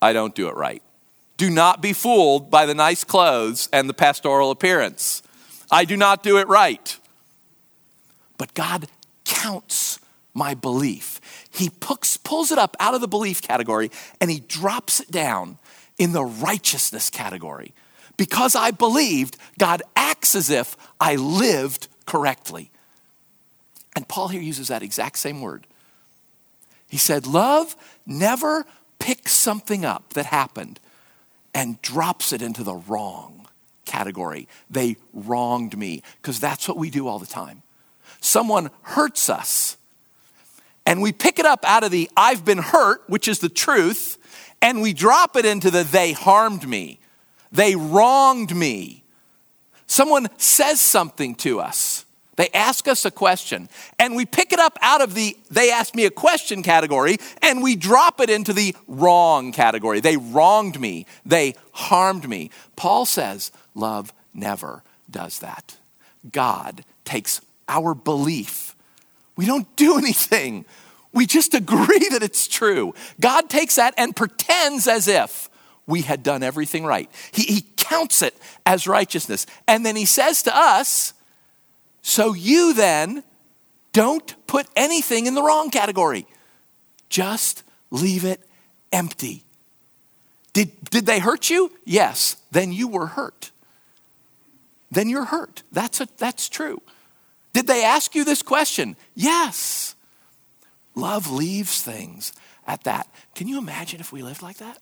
I 0.00 0.12
don't 0.12 0.32
do 0.32 0.46
it 0.46 0.54
right. 0.54 0.80
Do 1.38 1.50
not 1.50 1.82
be 1.82 1.92
fooled 1.92 2.52
by 2.52 2.66
the 2.66 2.74
nice 2.74 3.02
clothes 3.02 3.68
and 3.72 3.88
the 3.88 3.94
pastoral 3.94 4.52
appearance. 4.52 5.24
I 5.72 5.84
do 5.84 5.96
not 5.96 6.22
do 6.22 6.38
it 6.38 6.46
right. 6.46 6.96
But 8.38 8.54
God 8.54 8.86
counts 9.24 9.98
my 10.32 10.54
belief. 10.54 11.20
He 11.50 11.68
pulls 11.68 12.52
it 12.52 12.58
up 12.58 12.76
out 12.78 12.94
of 12.94 13.00
the 13.00 13.08
belief 13.08 13.42
category 13.42 13.90
and 14.20 14.30
he 14.30 14.38
drops 14.38 15.00
it 15.00 15.10
down 15.10 15.58
in 15.98 16.12
the 16.12 16.24
righteousness 16.24 17.10
category. 17.10 17.74
Because 18.16 18.54
I 18.54 18.70
believed, 18.70 19.36
God 19.58 19.82
acts 19.96 20.34
as 20.34 20.50
if 20.50 20.76
I 21.00 21.16
lived 21.16 21.88
correctly. 22.06 22.70
And 23.96 24.06
Paul 24.08 24.28
here 24.28 24.40
uses 24.40 24.68
that 24.68 24.82
exact 24.82 25.18
same 25.18 25.40
word. 25.40 25.66
He 26.88 26.98
said, 26.98 27.26
Love 27.26 27.76
never 28.06 28.66
picks 28.98 29.32
something 29.32 29.84
up 29.84 30.14
that 30.14 30.26
happened 30.26 30.80
and 31.54 31.80
drops 31.82 32.32
it 32.32 32.42
into 32.42 32.64
the 32.64 32.74
wrong 32.74 33.46
category. 33.84 34.48
They 34.70 34.96
wronged 35.12 35.76
me, 35.76 36.02
because 36.20 36.40
that's 36.40 36.68
what 36.68 36.76
we 36.76 36.90
do 36.90 37.06
all 37.06 37.18
the 37.18 37.26
time. 37.26 37.62
Someone 38.20 38.70
hurts 38.82 39.28
us, 39.28 39.76
and 40.86 41.02
we 41.02 41.12
pick 41.12 41.38
it 41.38 41.46
up 41.46 41.64
out 41.64 41.84
of 41.84 41.90
the 41.90 42.10
I've 42.16 42.44
been 42.44 42.58
hurt, 42.58 43.02
which 43.06 43.28
is 43.28 43.38
the 43.38 43.48
truth, 43.48 44.18
and 44.64 44.80
we 44.80 44.94
drop 44.94 45.36
it 45.36 45.44
into 45.44 45.70
the 45.70 45.84
they 45.84 46.12
harmed 46.12 46.66
me, 46.66 46.98
they 47.52 47.76
wronged 47.76 48.56
me. 48.56 49.04
Someone 49.86 50.26
says 50.38 50.80
something 50.80 51.34
to 51.36 51.60
us. 51.60 52.06
They 52.36 52.48
ask 52.48 52.88
us 52.88 53.04
a 53.04 53.12
question, 53.12 53.68
and 53.96 54.16
we 54.16 54.24
pick 54.24 54.52
it 54.52 54.58
up 54.58 54.76
out 54.80 55.02
of 55.02 55.14
the 55.14 55.36
they 55.50 55.70
asked 55.70 55.94
me 55.94 56.06
a 56.06 56.10
question 56.10 56.64
category, 56.64 57.18
and 57.42 57.62
we 57.62 57.76
drop 57.76 58.20
it 58.20 58.30
into 58.30 58.52
the 58.52 58.74
wrong 58.88 59.52
category. 59.52 60.00
They 60.00 60.16
wronged 60.16 60.80
me, 60.80 61.06
they 61.26 61.54
harmed 61.72 62.28
me. 62.28 62.50
Paul 62.74 63.04
says, 63.04 63.52
Love 63.74 64.12
never 64.32 64.82
does 65.08 65.40
that. 65.40 65.76
God 66.32 66.84
takes 67.04 67.40
our 67.68 67.94
belief. 67.94 68.74
We 69.36 69.44
don't 69.44 69.76
do 69.76 69.98
anything. 69.98 70.64
We 71.14 71.24
just 71.26 71.54
agree 71.62 72.08
that 72.10 72.22
it's 72.22 72.46
true. 72.46 72.94
God 73.20 73.48
takes 73.48 73.76
that 73.76 73.94
and 73.96 74.14
pretends 74.14 74.86
as 74.86 75.08
if 75.08 75.48
we 75.86 76.02
had 76.02 76.22
done 76.22 76.42
everything 76.42 76.84
right. 76.84 77.10
He, 77.32 77.42
he 77.44 77.60
counts 77.76 78.22
it 78.22 78.34
as 78.66 78.86
righteousness. 78.86 79.46
And 79.66 79.84
then 79.84 79.96
he 79.96 80.04
says 80.04 80.42
to 80.44 80.56
us, 80.56 81.14
So 82.02 82.34
you 82.34 82.74
then 82.74 83.22
don't 83.92 84.34
put 84.46 84.66
anything 84.76 85.26
in 85.26 85.34
the 85.34 85.42
wrong 85.42 85.70
category, 85.70 86.26
just 87.08 87.62
leave 87.90 88.24
it 88.24 88.40
empty. 88.92 89.44
Did, 90.52 90.70
did 90.90 91.06
they 91.06 91.18
hurt 91.18 91.50
you? 91.50 91.72
Yes. 91.84 92.36
Then 92.50 92.72
you 92.72 92.88
were 92.88 93.06
hurt. 93.06 93.50
then 94.90 95.08
you're 95.08 95.24
hurt. 95.24 95.64
That's, 95.72 96.00
a, 96.00 96.08
that's 96.18 96.48
true. 96.48 96.80
Did 97.52 97.66
they 97.66 97.84
ask 97.84 98.14
you 98.14 98.24
this 98.24 98.42
question? 98.42 98.96
Yes. 99.14 99.96
Love 100.94 101.30
leaves 101.30 101.82
things 101.82 102.32
at 102.66 102.84
that. 102.84 103.08
Can 103.34 103.48
you 103.48 103.58
imagine 103.58 104.00
if 104.00 104.12
we 104.12 104.22
lived 104.22 104.42
like 104.42 104.58
that? 104.58 104.78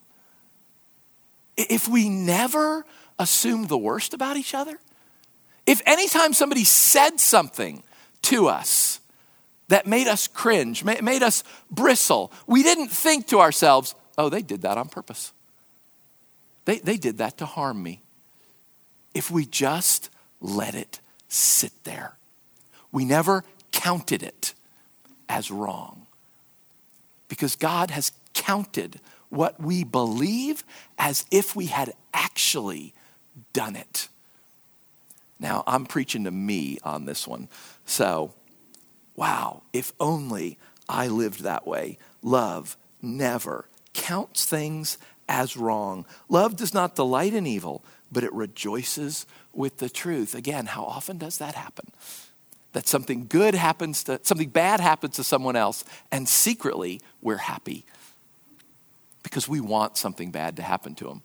If 1.56 1.88
we 1.88 2.08
never 2.08 2.84
assumed 3.18 3.68
the 3.68 3.78
worst 3.78 4.14
about 4.14 4.36
each 4.36 4.54
other? 4.54 4.78
If 5.66 5.80
anytime 5.86 6.32
somebody 6.32 6.64
said 6.64 7.20
something 7.20 7.82
to 8.22 8.48
us 8.48 9.00
that 9.68 9.86
made 9.86 10.06
us 10.06 10.26
cringe, 10.26 10.84
made 10.84 11.22
us 11.22 11.44
bristle, 11.70 12.32
we 12.46 12.62
didn't 12.62 12.88
think 12.88 13.28
to 13.28 13.40
ourselves, 13.40 13.94
oh, 14.18 14.28
they 14.28 14.42
did 14.42 14.62
that 14.62 14.76
on 14.76 14.88
purpose. 14.88 15.32
They, 16.64 16.78
they 16.78 16.96
did 16.96 17.18
that 17.18 17.38
to 17.38 17.46
harm 17.46 17.82
me. 17.82 18.02
If 19.14 19.30
we 19.30 19.46
just 19.46 20.10
let 20.40 20.74
it 20.74 21.00
sit 21.28 21.72
there, 21.84 22.16
we 22.90 23.04
never 23.04 23.44
counted 23.70 24.22
it 24.22 24.54
as 25.32 25.50
wrong. 25.50 26.06
Because 27.28 27.56
God 27.56 27.90
has 27.90 28.12
counted 28.34 29.00
what 29.30 29.58
we 29.58 29.82
believe 29.82 30.62
as 30.98 31.24
if 31.30 31.56
we 31.56 31.66
had 31.66 31.94
actually 32.12 32.92
done 33.54 33.74
it. 33.74 34.08
Now, 35.40 35.64
I'm 35.66 35.86
preaching 35.86 36.24
to 36.24 36.30
me 36.30 36.78
on 36.84 37.06
this 37.06 37.26
one. 37.26 37.48
So, 37.86 38.34
wow, 39.16 39.62
if 39.72 39.94
only 39.98 40.58
I 40.86 41.08
lived 41.08 41.40
that 41.40 41.66
way. 41.66 41.96
Love 42.22 42.76
never 43.00 43.64
counts 43.94 44.44
things 44.44 44.98
as 45.28 45.56
wrong. 45.56 46.04
Love 46.28 46.56
does 46.56 46.74
not 46.74 46.94
delight 46.94 47.32
in 47.32 47.46
evil, 47.46 47.82
but 48.12 48.22
it 48.22 48.32
rejoices 48.34 49.24
with 49.54 49.78
the 49.78 49.88
truth. 49.88 50.34
Again, 50.34 50.66
how 50.66 50.84
often 50.84 51.16
does 51.16 51.38
that 51.38 51.54
happen? 51.54 51.90
That 52.72 52.88
something 52.88 53.26
good 53.28 53.54
happens 53.54 54.04
to, 54.04 54.18
something 54.22 54.48
bad 54.48 54.80
happens 54.80 55.16
to 55.16 55.24
someone 55.24 55.56
else, 55.56 55.84
and 56.10 56.28
secretly 56.28 57.00
we're 57.20 57.36
happy 57.36 57.84
because 59.22 59.46
we 59.48 59.60
want 59.60 59.96
something 59.96 60.30
bad 60.30 60.56
to 60.56 60.62
happen 60.62 60.94
to 60.96 61.04
them. 61.04 61.22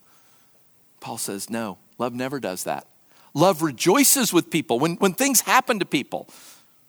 Paul 0.99 1.17
says, 1.17 1.49
no, 1.49 1.77
love 1.97 2.13
never 2.13 2.39
does 2.39 2.65
that. 2.65 2.85
Love 3.33 3.61
rejoices 3.61 4.33
with 4.33 4.49
people. 4.49 4.79
When, 4.79 4.95
when 4.95 5.13
things 5.13 5.41
happen 5.41 5.79
to 5.79 5.85
people, 5.85 6.27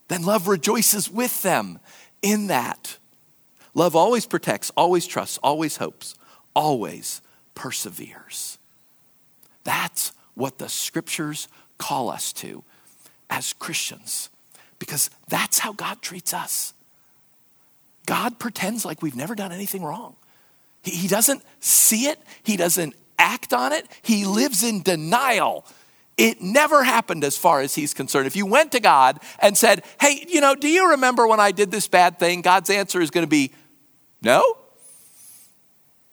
then 0.09 0.23
love 0.25 0.49
rejoices 0.49 1.11
with 1.11 1.43
them 1.43 1.79
in 2.23 2.49
that. 2.49 2.99
Love 3.75 3.95
always 3.95 4.27
protects, 4.27 4.73
always 4.77 5.07
trusts, 5.07 5.39
always 5.43 5.77
hopes, 5.77 6.15
always 6.55 7.21
perseveres. 7.55 8.59
That's 9.65 10.13
what 10.35 10.59
the 10.59 10.69
scriptures 10.69 11.49
call 11.77 12.09
us 12.09 12.33
to 12.35 12.65
as 13.31 13.53
Christians, 13.53 14.31
because 14.79 15.11
that's 15.29 15.59
how 15.59 15.73
God 15.73 16.03
treats 16.03 16.33
us. 16.33 16.75
God 18.07 18.39
pretends 18.39 18.85
like 18.85 19.03
we've 19.03 19.17
never 19.17 19.35
done 19.35 19.53
anything 19.53 19.83
wrong. 19.83 20.17
He, 20.83 20.93
he 20.93 21.09
doesn't 21.09 21.43
see 21.61 22.07
it, 22.07 22.19
He 22.43 22.57
doesn't 22.57 22.95
act 23.19 23.53
on 23.53 23.73
it, 23.73 23.87
He 24.03 24.25
lives 24.25 24.63
in 24.63 24.83
denial. 24.83 25.67
It 26.17 26.43
never 26.43 26.83
happened 26.83 27.23
as 27.23 27.37
far 27.37 27.61
as 27.61 27.77
he's 27.77 27.95
concerned. 27.95 28.27
If 28.27 28.35
you 28.35 28.45
went 28.45 28.73
to 28.73 28.81
God 28.81 29.21
and 29.39 29.57
said, 29.57 29.85
Hey, 30.01 30.25
you 30.29 30.41
know, 30.41 30.57
do 30.57 30.67
you 30.67 30.91
remember 30.91 31.29
when 31.29 31.39
I 31.39 31.53
did 31.53 31.71
this 31.71 31.87
bad 31.87 32.19
thing? 32.19 32.43
God's 32.43 32.71
answer 32.71 33.01
is 33.01 33.11
going 33.11 33.23
to 33.25 33.31
be, 33.31 33.53
No. 34.21 34.43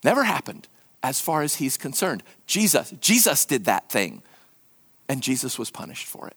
Never 0.04 0.24
happened 0.24 0.68
as 1.02 1.20
far 1.20 1.42
as 1.42 1.56
he's 1.56 1.78
concerned. 1.78 2.22
Jesus, 2.46 2.94
Jesus 3.00 3.46
did 3.46 3.66
that 3.66 3.90
thing, 3.90 4.22
and 5.10 5.24
Jesus 5.24 5.58
was 5.58 5.72
punished 5.72 6.06
for 6.06 6.28
it. 6.28 6.36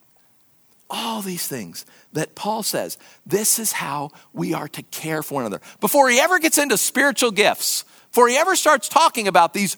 All 0.91 1.21
these 1.21 1.47
things 1.47 1.85
that 2.15 2.35
Paul 2.35 2.63
says, 2.63 2.97
this 3.27 3.59
is 3.59 3.73
how 3.73 4.11
we 4.33 4.55
are 4.55 4.69
to 4.69 4.83
care 4.85 5.23
for 5.23 5.35
one 5.35 5.45
another. 5.45 5.63
Before 5.81 6.09
he 6.09 6.19
ever 6.19 6.39
gets 6.39 6.57
into 6.57 6.79
spiritual 6.79 7.31
gifts, 7.31 7.85
before 8.11 8.29
he 8.29 8.37
ever 8.37 8.57
starts 8.57 8.89
talking 8.89 9.29
about 9.29 9.53
these 9.53 9.77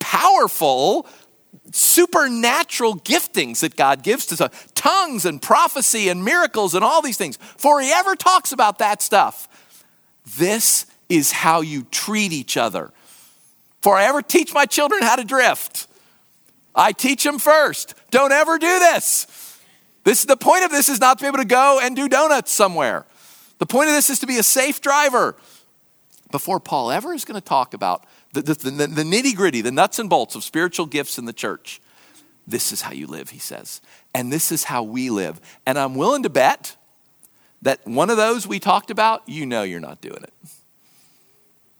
powerful, 0.00 1.06
supernatural 1.70 2.96
giftings 2.96 3.60
that 3.60 3.76
God 3.76 4.02
gives 4.02 4.26
to 4.26 4.44
us, 4.44 4.68
tongues 4.74 5.24
and 5.24 5.40
prophecy 5.40 6.08
and 6.08 6.24
miracles 6.24 6.74
and 6.74 6.82
all 6.82 7.02
these 7.02 7.16
things, 7.16 7.36
before 7.36 7.80
he 7.80 7.92
ever 7.92 8.16
talks 8.16 8.50
about 8.50 8.78
that 8.78 9.00
stuff, 9.00 9.48
this 10.38 10.86
is 11.08 11.30
how 11.30 11.60
you 11.60 11.84
treat 11.84 12.32
each 12.32 12.56
other. 12.56 12.90
Before 13.80 13.96
I 13.96 14.04
ever 14.04 14.22
teach 14.22 14.52
my 14.52 14.66
children 14.66 15.02
how 15.02 15.16
to 15.16 15.24
drift, 15.24 15.86
I 16.74 16.92
teach 16.92 17.22
them 17.22 17.38
first. 17.38 17.94
Don't 18.10 18.32
ever 18.32 18.58
do 18.58 18.78
this. 18.78 19.26
This 20.04 20.24
the 20.24 20.36
point 20.36 20.64
of 20.64 20.70
this 20.70 20.88
is 20.88 21.00
not 21.00 21.18
to 21.18 21.24
be 21.24 21.28
able 21.28 21.38
to 21.38 21.44
go 21.44 21.80
and 21.82 21.94
do 21.94 22.08
donuts 22.08 22.50
somewhere. 22.50 23.06
The 23.58 23.66
point 23.66 23.88
of 23.88 23.94
this 23.94 24.10
is 24.10 24.18
to 24.20 24.26
be 24.26 24.38
a 24.38 24.42
safe 24.42 24.80
driver. 24.80 25.36
Before 26.30 26.58
Paul 26.58 26.90
ever 26.90 27.12
is 27.12 27.24
going 27.24 27.40
to 27.40 27.46
talk 27.46 27.74
about 27.74 28.06
the, 28.32 28.40
the, 28.40 28.54
the, 28.54 28.70
the 28.86 29.02
nitty 29.02 29.36
gritty, 29.36 29.60
the 29.60 29.70
nuts 29.70 29.98
and 29.98 30.08
bolts 30.08 30.34
of 30.34 30.42
spiritual 30.42 30.86
gifts 30.86 31.18
in 31.18 31.26
the 31.26 31.32
church, 31.32 31.80
this 32.46 32.72
is 32.72 32.82
how 32.82 32.92
you 32.92 33.06
live, 33.06 33.30
he 33.30 33.38
says. 33.38 33.80
And 34.14 34.32
this 34.32 34.50
is 34.50 34.64
how 34.64 34.82
we 34.82 35.10
live. 35.10 35.40
And 35.66 35.78
I'm 35.78 35.94
willing 35.94 36.22
to 36.24 36.30
bet 36.30 36.76
that 37.60 37.86
one 37.86 38.10
of 38.10 38.16
those 38.16 38.46
we 38.46 38.58
talked 38.58 38.90
about, 38.90 39.22
you 39.28 39.46
know 39.46 39.62
you're 39.62 39.80
not 39.80 40.00
doing 40.00 40.22
it. 40.22 40.32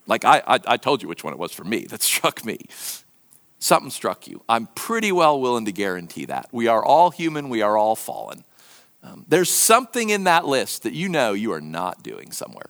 Like 0.07 0.23
I, 0.23 0.41
I, 0.45 0.59
I 0.67 0.77
told 0.77 1.01
you 1.01 1.09
which 1.09 1.23
one 1.23 1.33
it 1.33 1.39
was 1.39 1.51
for 1.51 1.63
me 1.63 1.85
that 1.85 2.01
struck 2.03 2.45
me. 2.45 2.59
Something 3.63 3.91
struck 3.91 4.27
you. 4.27 4.43
I'm 4.49 4.67
pretty 4.75 5.13
well 5.13 5.39
willing 5.39 5.63
to 5.67 5.71
guarantee 5.71 6.25
that. 6.25 6.49
We 6.51 6.67
are 6.67 6.83
all 6.83 7.11
human, 7.11 7.47
we 7.47 7.61
are 7.61 7.77
all 7.77 7.95
fallen. 7.95 8.43
Um, 9.01 9.23
there's 9.29 9.49
something 9.49 10.09
in 10.09 10.25
that 10.25 10.45
list 10.45 10.83
that 10.83 10.91
you 10.91 11.07
know 11.07 11.31
you 11.31 11.53
are 11.53 11.61
not 11.61 12.03
doing 12.03 12.33
somewhere. 12.33 12.69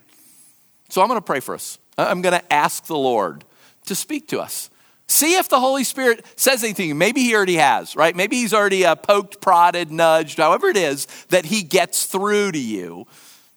So 0.89 1.01
I'm 1.01 1.07
going 1.07 1.17
to 1.17 1.25
pray 1.25 1.39
for 1.39 1.55
us. 1.55 1.79
I'm 1.97 2.21
going 2.21 2.39
to 2.39 2.53
ask 2.53 2.85
the 2.85 2.95
Lord 2.95 3.43
to 3.87 3.95
speak 3.95 4.27
to 4.27 4.39
us. 4.39 4.69
See 5.07 5.33
if 5.33 5.49
the 5.49 5.59
Holy 5.59 5.83
Spirit 5.83 6.27
says 6.35 6.63
anything. 6.63 6.95
Maybe 6.95 7.21
He 7.21 7.33
already 7.33 7.55
has, 7.55 7.95
right? 7.95 8.15
Maybe 8.15 8.35
He's 8.35 8.53
already 8.53 8.85
uh, 8.85 8.93
poked, 8.93 9.41
prodded, 9.41 9.91
nudged, 9.91 10.37
however 10.37 10.67
it 10.67 10.77
is 10.77 11.07
that 11.29 11.45
He 11.45 11.63
gets 11.63 12.05
through 12.05 12.51
to 12.51 12.59
you. 12.59 13.07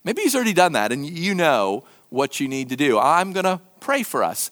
Maybe 0.05 0.23
He's 0.23 0.35
already 0.35 0.55
done 0.55 0.73
that, 0.73 0.91
and 0.91 1.07
you 1.07 1.35
know 1.35 1.85
what 2.09 2.41
you 2.41 2.49
need 2.49 2.71
to 2.71 2.77
do. 2.77 2.99
I'm 2.99 3.35
going 3.35 3.45
to 3.45 3.61
pray 3.81 4.05
for 4.05 4.25
us. 4.25 4.51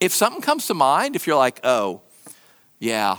If 0.00 0.12
something 0.12 0.42
comes 0.42 0.66
to 0.66 0.74
mind, 0.74 1.16
if 1.16 1.26
you're 1.26 1.36
like, 1.36 1.60
oh, 1.64 2.02
yeah, 2.78 3.18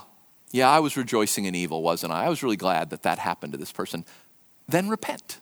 yeah, 0.51 0.69
I 0.69 0.79
was 0.79 0.95
rejoicing 0.95 1.45
in 1.45 1.55
evil, 1.55 1.81
wasn't 1.81 2.13
I? 2.13 2.25
I 2.25 2.29
was 2.29 2.43
really 2.43 2.57
glad 2.57 2.91
that 2.91 3.03
that 3.03 3.19
happened 3.19 3.53
to 3.53 3.57
this 3.57 3.71
person. 3.71 4.05
Then 4.67 4.89
repent. 4.89 5.39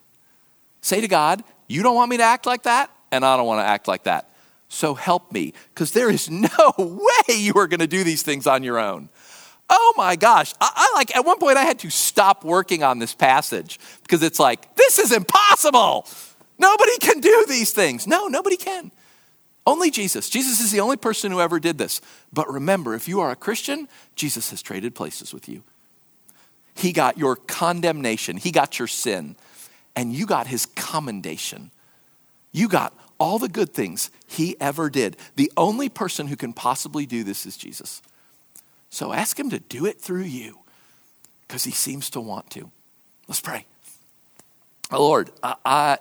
Say 0.82 1.02
to 1.02 1.08
God, 1.08 1.44
you 1.68 1.84
don't 1.84 1.96
want 1.96 2.10
me 2.10 2.18
to 2.18 2.24
act 2.24 2.46
like 2.46 2.64
that, 2.64 2.90
and 3.12 3.26
I 3.26 3.38
don't 3.38 3.46
want 3.46 3.60
to 3.60 3.66
act 3.66 3.88
like 3.88 4.04
that. 4.04 4.30
So 4.70 4.96
help 4.96 5.32
me, 5.32 5.54
because 5.74 5.92
there 5.92 6.10
is 6.10 6.30
no 6.32 6.74
way 6.78 7.36
you 7.36 7.54
are 7.56 7.68
going 7.68 7.80
to 7.80 7.88
do 7.88 8.04
these 8.04 8.24
things 8.24 8.48
on 8.48 8.64
your 8.64 8.80
own. 8.80 9.10
Oh 9.70 9.94
my 9.98 10.16
gosh. 10.16 10.54
I, 10.60 10.72
I, 10.76 10.98
like, 10.98 11.16
at 11.16 11.26
one 11.26 11.40
point, 11.40 11.58
I 11.58 11.64
had 11.64 11.80
to 11.80 11.90
stop 11.90 12.44
working 12.44 12.84
on 12.84 13.00
this 13.00 13.16
passage 13.16 13.80
because 14.02 14.22
it's 14.24 14.40
like, 14.40 14.76
this 14.76 15.00
is 15.00 15.12
impossible. 15.12 16.08
Nobody 16.60 16.98
can 17.00 17.20
do 17.20 17.46
these 17.48 17.72
things. 17.72 18.06
No, 18.06 18.28
nobody 18.28 18.58
can. 18.58 18.92
Only 19.66 19.92
Jesus. 19.92 20.30
Jesus 20.30 20.60
is 20.60 20.72
the 20.72 20.82
only 20.82 20.98
person 20.98 21.32
who 21.32 21.40
ever 21.40 21.60
did 21.60 21.78
this. 21.78 22.02
But 22.34 22.52
remember, 22.52 22.96
if 22.96 23.08
you 23.08 23.22
are 23.22 23.32
a 23.32 23.36
Christian, 23.36 23.88
Jesus 24.16 24.50
has 24.50 24.62
traded 24.62 24.94
places 24.94 25.34
with 25.34 25.48
you. 25.48 25.64
He 26.76 26.92
got 26.92 27.18
your 27.18 27.36
condemnation, 27.36 28.38
He 28.38 28.52
got 28.52 28.80
your 28.80 28.88
sin, 28.88 29.36
and 29.96 30.14
you 30.14 30.26
got 30.26 30.48
His 30.48 30.66
commendation. 30.66 31.72
You 32.52 32.68
got 32.68 32.94
all 33.20 33.40
the 33.40 33.50
good 33.50 33.74
things 33.74 34.12
He 34.28 34.60
ever 34.60 34.90
did. 34.90 35.16
The 35.36 35.52
only 35.56 35.88
person 35.88 36.28
who 36.28 36.36
can 36.36 36.52
possibly 36.52 37.06
do 37.06 37.24
this 37.24 37.46
is 37.46 37.56
Jesus. 37.56 38.02
So 38.90 39.14
ask 39.14 39.40
Him 39.40 39.50
to 39.52 39.60
do 39.60 39.86
it 39.86 40.02
through 40.02 40.24
you 40.24 40.60
because 41.48 41.64
He 41.64 41.72
seems 41.72 42.10
to 42.12 42.22
want 42.22 42.50
to. 42.52 42.70
Let's 43.28 43.42
pray. 43.42 43.66
Oh, 44.92 45.02
Lord, 45.02 45.32
I, 45.42 45.56
I 45.64 45.98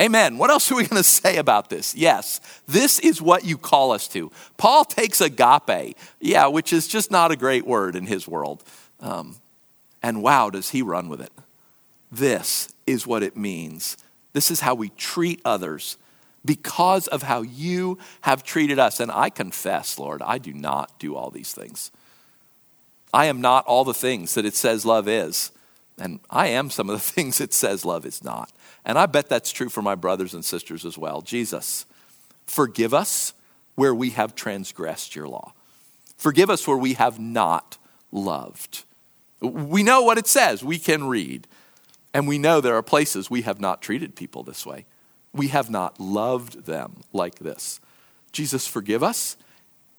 Amen. 0.00 0.38
What 0.38 0.50
else 0.50 0.70
are 0.72 0.74
we 0.74 0.86
going 0.86 1.02
to 1.02 1.08
say 1.08 1.36
about 1.36 1.70
this? 1.70 1.94
Yes, 1.94 2.40
this 2.66 2.98
is 2.98 3.22
what 3.22 3.44
you 3.44 3.56
call 3.56 3.92
us 3.92 4.08
to. 4.08 4.32
Paul 4.56 4.84
takes 4.84 5.20
agape, 5.20 5.96
yeah, 6.20 6.46
which 6.48 6.72
is 6.72 6.88
just 6.88 7.10
not 7.10 7.30
a 7.30 7.36
great 7.36 7.64
word 7.64 7.94
in 7.94 8.06
his 8.06 8.26
world. 8.26 8.64
Um, 9.00 9.36
and 10.02 10.22
wow, 10.22 10.50
does 10.50 10.70
he 10.70 10.82
run 10.82 11.08
with 11.08 11.20
it. 11.20 11.32
This 12.10 12.74
is 12.86 13.06
what 13.06 13.22
it 13.22 13.36
means. 13.36 13.96
This 14.32 14.50
is 14.50 14.60
how 14.60 14.74
we 14.74 14.88
treat 14.90 15.40
others 15.44 15.96
because 16.44 17.06
of 17.06 17.22
how 17.22 17.42
you 17.42 17.98
have 18.22 18.42
treated 18.42 18.78
us. 18.78 19.00
And 19.00 19.10
I 19.10 19.30
confess, 19.30 19.98
Lord, 19.98 20.22
I 20.22 20.38
do 20.38 20.52
not 20.52 20.98
do 20.98 21.14
all 21.14 21.30
these 21.30 21.52
things. 21.52 21.90
I 23.12 23.26
am 23.26 23.40
not 23.40 23.64
all 23.66 23.84
the 23.84 23.94
things 23.94 24.34
that 24.34 24.44
it 24.44 24.54
says 24.54 24.84
love 24.84 25.08
is. 25.08 25.52
And 25.98 26.18
I 26.28 26.48
am 26.48 26.68
some 26.70 26.90
of 26.90 26.96
the 26.96 27.12
things 27.12 27.40
it 27.40 27.54
says 27.54 27.84
love 27.84 28.04
is 28.04 28.24
not. 28.24 28.50
And 28.84 28.98
I 28.98 29.06
bet 29.06 29.28
that's 29.28 29.50
true 29.50 29.68
for 29.68 29.82
my 29.82 29.94
brothers 29.94 30.34
and 30.34 30.44
sisters 30.44 30.84
as 30.84 30.98
well. 30.98 31.22
Jesus, 31.22 31.86
forgive 32.46 32.92
us 32.92 33.32
where 33.74 33.94
we 33.94 34.10
have 34.10 34.34
transgressed 34.34 35.16
your 35.16 35.26
law. 35.26 35.54
Forgive 36.16 36.50
us 36.50 36.66
where 36.66 36.76
we 36.76 36.94
have 36.94 37.18
not 37.18 37.78
loved. 38.12 38.84
We 39.40 39.82
know 39.82 40.02
what 40.02 40.18
it 40.18 40.26
says, 40.26 40.62
we 40.62 40.78
can 40.78 41.08
read. 41.08 41.46
And 42.12 42.28
we 42.28 42.38
know 42.38 42.60
there 42.60 42.76
are 42.76 42.82
places 42.82 43.28
we 43.28 43.42
have 43.42 43.60
not 43.60 43.82
treated 43.82 44.14
people 44.14 44.44
this 44.44 44.64
way. 44.64 44.86
We 45.32 45.48
have 45.48 45.68
not 45.68 45.98
loved 45.98 46.66
them 46.66 47.02
like 47.12 47.40
this. 47.40 47.80
Jesus, 48.30 48.66
forgive 48.66 49.02
us 49.02 49.36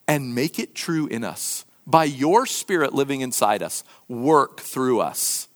and 0.07 0.33
make 0.33 0.57
it 0.57 0.75
true 0.75 1.07
in 1.07 1.23
us. 1.23 1.65
By 1.85 2.05
your 2.05 2.45
Spirit 2.45 2.93
living 2.93 3.21
inside 3.21 3.61
us, 3.61 3.83
work 4.07 4.61
through 4.61 5.01
us 5.01 5.49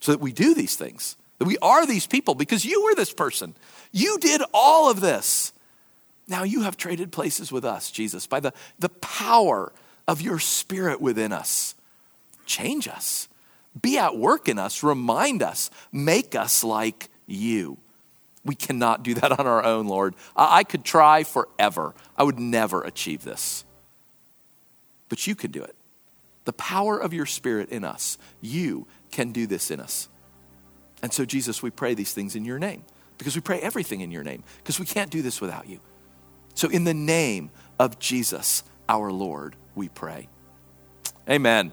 so 0.00 0.12
that 0.12 0.20
we 0.20 0.32
do 0.32 0.54
these 0.54 0.76
things, 0.76 1.16
we 1.40 1.58
are 1.58 1.86
these 1.86 2.06
people 2.06 2.34
because 2.34 2.64
you 2.64 2.84
were 2.84 2.94
this 2.94 3.12
person. 3.12 3.54
You 3.92 4.18
did 4.18 4.42
all 4.54 4.90
of 4.90 5.00
this. 5.00 5.52
Now 6.28 6.42
you 6.42 6.62
have 6.62 6.76
traded 6.76 7.12
places 7.12 7.52
with 7.52 7.64
us, 7.64 7.90
Jesus, 7.90 8.26
by 8.26 8.40
the, 8.40 8.52
the 8.78 8.88
power 8.88 9.72
of 10.08 10.20
your 10.20 10.38
Spirit 10.38 11.00
within 11.00 11.32
us. 11.32 11.74
Change 12.46 12.88
us. 12.88 13.28
Be 13.80 13.98
at 13.98 14.16
work 14.16 14.48
in 14.48 14.58
us. 14.58 14.82
Remind 14.82 15.42
us. 15.42 15.70
Make 15.92 16.34
us 16.34 16.64
like 16.64 17.08
you. 17.26 17.78
We 18.44 18.54
cannot 18.54 19.02
do 19.02 19.14
that 19.14 19.38
on 19.38 19.46
our 19.46 19.62
own, 19.64 19.86
Lord. 19.88 20.14
I, 20.34 20.58
I 20.58 20.64
could 20.64 20.84
try 20.84 21.24
forever. 21.24 21.94
I 22.16 22.22
would 22.22 22.38
never 22.38 22.82
achieve 22.82 23.24
this. 23.24 23.64
But 25.08 25.26
you 25.26 25.34
can 25.34 25.50
do 25.50 25.62
it. 25.62 25.74
The 26.44 26.52
power 26.52 26.98
of 26.98 27.12
your 27.12 27.26
Spirit 27.26 27.68
in 27.70 27.84
us. 27.84 28.18
You 28.40 28.86
can 29.10 29.32
do 29.32 29.46
this 29.46 29.70
in 29.70 29.80
us. 29.80 30.08
And 31.02 31.12
so, 31.12 31.24
Jesus, 31.24 31.62
we 31.62 31.70
pray 31.70 31.94
these 31.94 32.12
things 32.12 32.36
in 32.36 32.44
your 32.44 32.58
name 32.58 32.84
because 33.18 33.34
we 33.34 33.40
pray 33.40 33.60
everything 33.60 34.00
in 34.00 34.10
your 34.10 34.22
name 34.22 34.42
because 34.58 34.80
we 34.80 34.86
can't 34.86 35.10
do 35.10 35.22
this 35.22 35.40
without 35.40 35.68
you. 35.68 35.80
So, 36.54 36.68
in 36.68 36.84
the 36.84 36.94
name 36.94 37.50
of 37.78 37.98
Jesus, 37.98 38.62
our 38.88 39.12
Lord, 39.12 39.56
we 39.74 39.88
pray. 39.88 40.28
Amen. 41.28 41.72